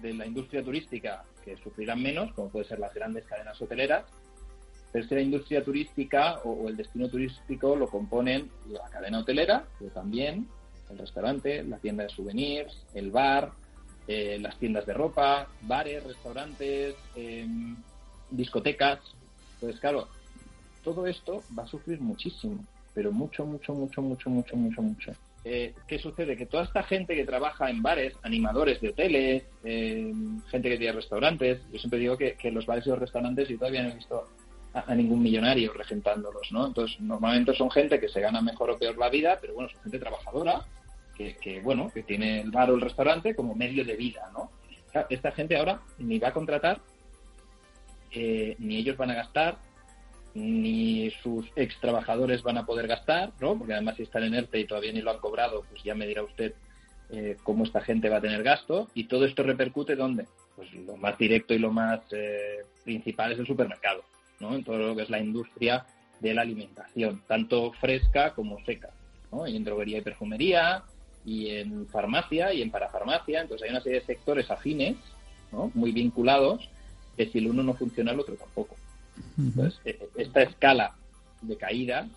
[0.00, 4.06] de la industria turística que sufrirán menos, como puede ser las grandes cadenas hoteleras,
[4.90, 9.66] pero es que la industria turística o, el destino turístico lo componen la cadena hotelera,
[9.78, 10.48] pero también
[10.88, 13.52] el restaurante, la tienda de souvenirs, el bar,
[14.08, 17.76] eh, las tiendas de ropa, bares, restaurantes, em,
[18.30, 18.98] discotecas.
[19.54, 20.08] Entonces, claro,
[20.82, 22.64] todo esto va a sufrir muchísimo,
[22.94, 25.12] pero mucho, mucho, mucho, mucho, mucho, mucho, mucho.
[25.44, 26.36] Eh, ¿Qué sucede?
[26.36, 30.12] Que toda esta gente que trabaja en bares, animadores de hoteles, eh,
[30.50, 33.82] gente que tiene restaurantes, yo siempre digo que, los bares y los restaurantes yo todavía
[33.82, 34.28] no he visto
[34.74, 36.66] a, ningún millonario regentándolos, ¿no?
[36.66, 39.82] Entonces, normalmente son gente que se gana mejor o peor la vida, pero bueno, son
[39.82, 40.66] gente trabajadora,
[41.16, 44.50] que, bueno, que tiene el bar o el restaurante como medio de vida, ¿no?
[45.08, 46.80] esta gente ahora ni va a contratar,
[48.10, 49.58] eh, ni ellos van a gastar,
[50.34, 53.58] ni sus ex trabajadores van a poder gastar, ¿no?
[53.58, 56.06] Porque además si están en ERTE y todavía ni lo han cobrado, pues ya me
[56.06, 56.54] dirá usted
[57.10, 58.88] eh, cómo esta gente va a tener gasto.
[58.94, 60.26] Y todo esto repercute ¿dónde?
[60.56, 64.04] Pues lo más directo y lo más eh, principal es el supermercado,
[64.38, 64.54] ¿no?
[64.54, 65.86] En todo lo que es la industria
[66.20, 68.90] de la alimentación, tanto fresca como seca,
[69.32, 69.46] ¿no?
[69.46, 70.84] Y en droguería y perfumería,
[71.24, 73.42] y en farmacia y en parafarmacia.
[73.42, 74.96] Entonces hay una serie de sectores afines,
[75.52, 75.70] ¿no?
[75.74, 76.68] Muy vinculados,
[77.16, 78.76] que si el uno no funciona, el otro tampoco.
[79.38, 80.96] Entonces, e, esta escala
[81.42, 82.08] de caídas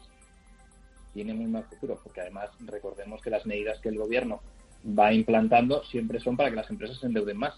[1.13, 4.41] tiene muy mal futuro, porque además recordemos que las medidas que el gobierno
[4.87, 7.55] va implantando siempre son para que las empresas se endeuden más.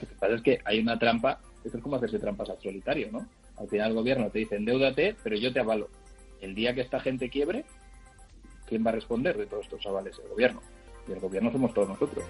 [0.00, 3.10] Lo que pasa es que hay una trampa, esto es como hacerse trampas al solitario,
[3.10, 3.26] ¿no?
[3.56, 5.88] Al final el gobierno te dice, endeudate, pero yo te avalo.
[6.40, 7.64] El día que esta gente quiebre,
[8.66, 10.18] ¿quién va a responder de todos estos avales?
[10.22, 10.62] El gobierno.
[11.06, 12.24] Y el gobierno somos todos nosotros.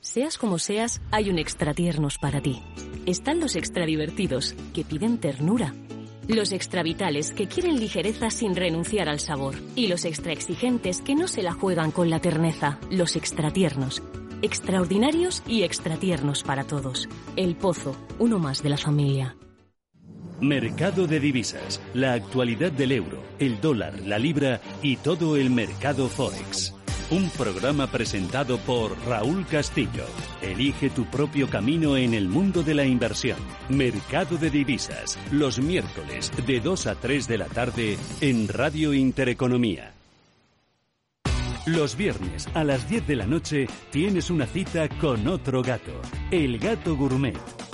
[0.00, 2.62] Seas como seas, hay un extra tiernos para ti.
[3.06, 5.74] Están los extra divertidos, que piden ternura
[6.30, 9.56] los extravitales que quieren ligereza sin renunciar al sabor.
[9.76, 12.78] Y los extra exigentes que no se la juegan con la terneza.
[12.90, 14.02] Los extratiernos.
[14.42, 17.08] Extraordinarios y extratiernos para todos.
[17.36, 19.36] El Pozo, uno más de la familia.
[20.40, 26.08] Mercado de divisas, la actualidad del euro, el dólar, la libra y todo el mercado
[26.08, 26.74] forex.
[27.10, 30.04] Un programa presentado por Raúl Castillo.
[30.42, 33.36] Elige tu propio camino en el mundo de la inversión.
[33.68, 39.92] Mercado de divisas, los miércoles de 2 a 3 de la tarde en Radio Intereconomía.
[41.66, 46.00] Los viernes a las 10 de la noche tienes una cita con otro gato,
[46.30, 47.36] el gato gourmet.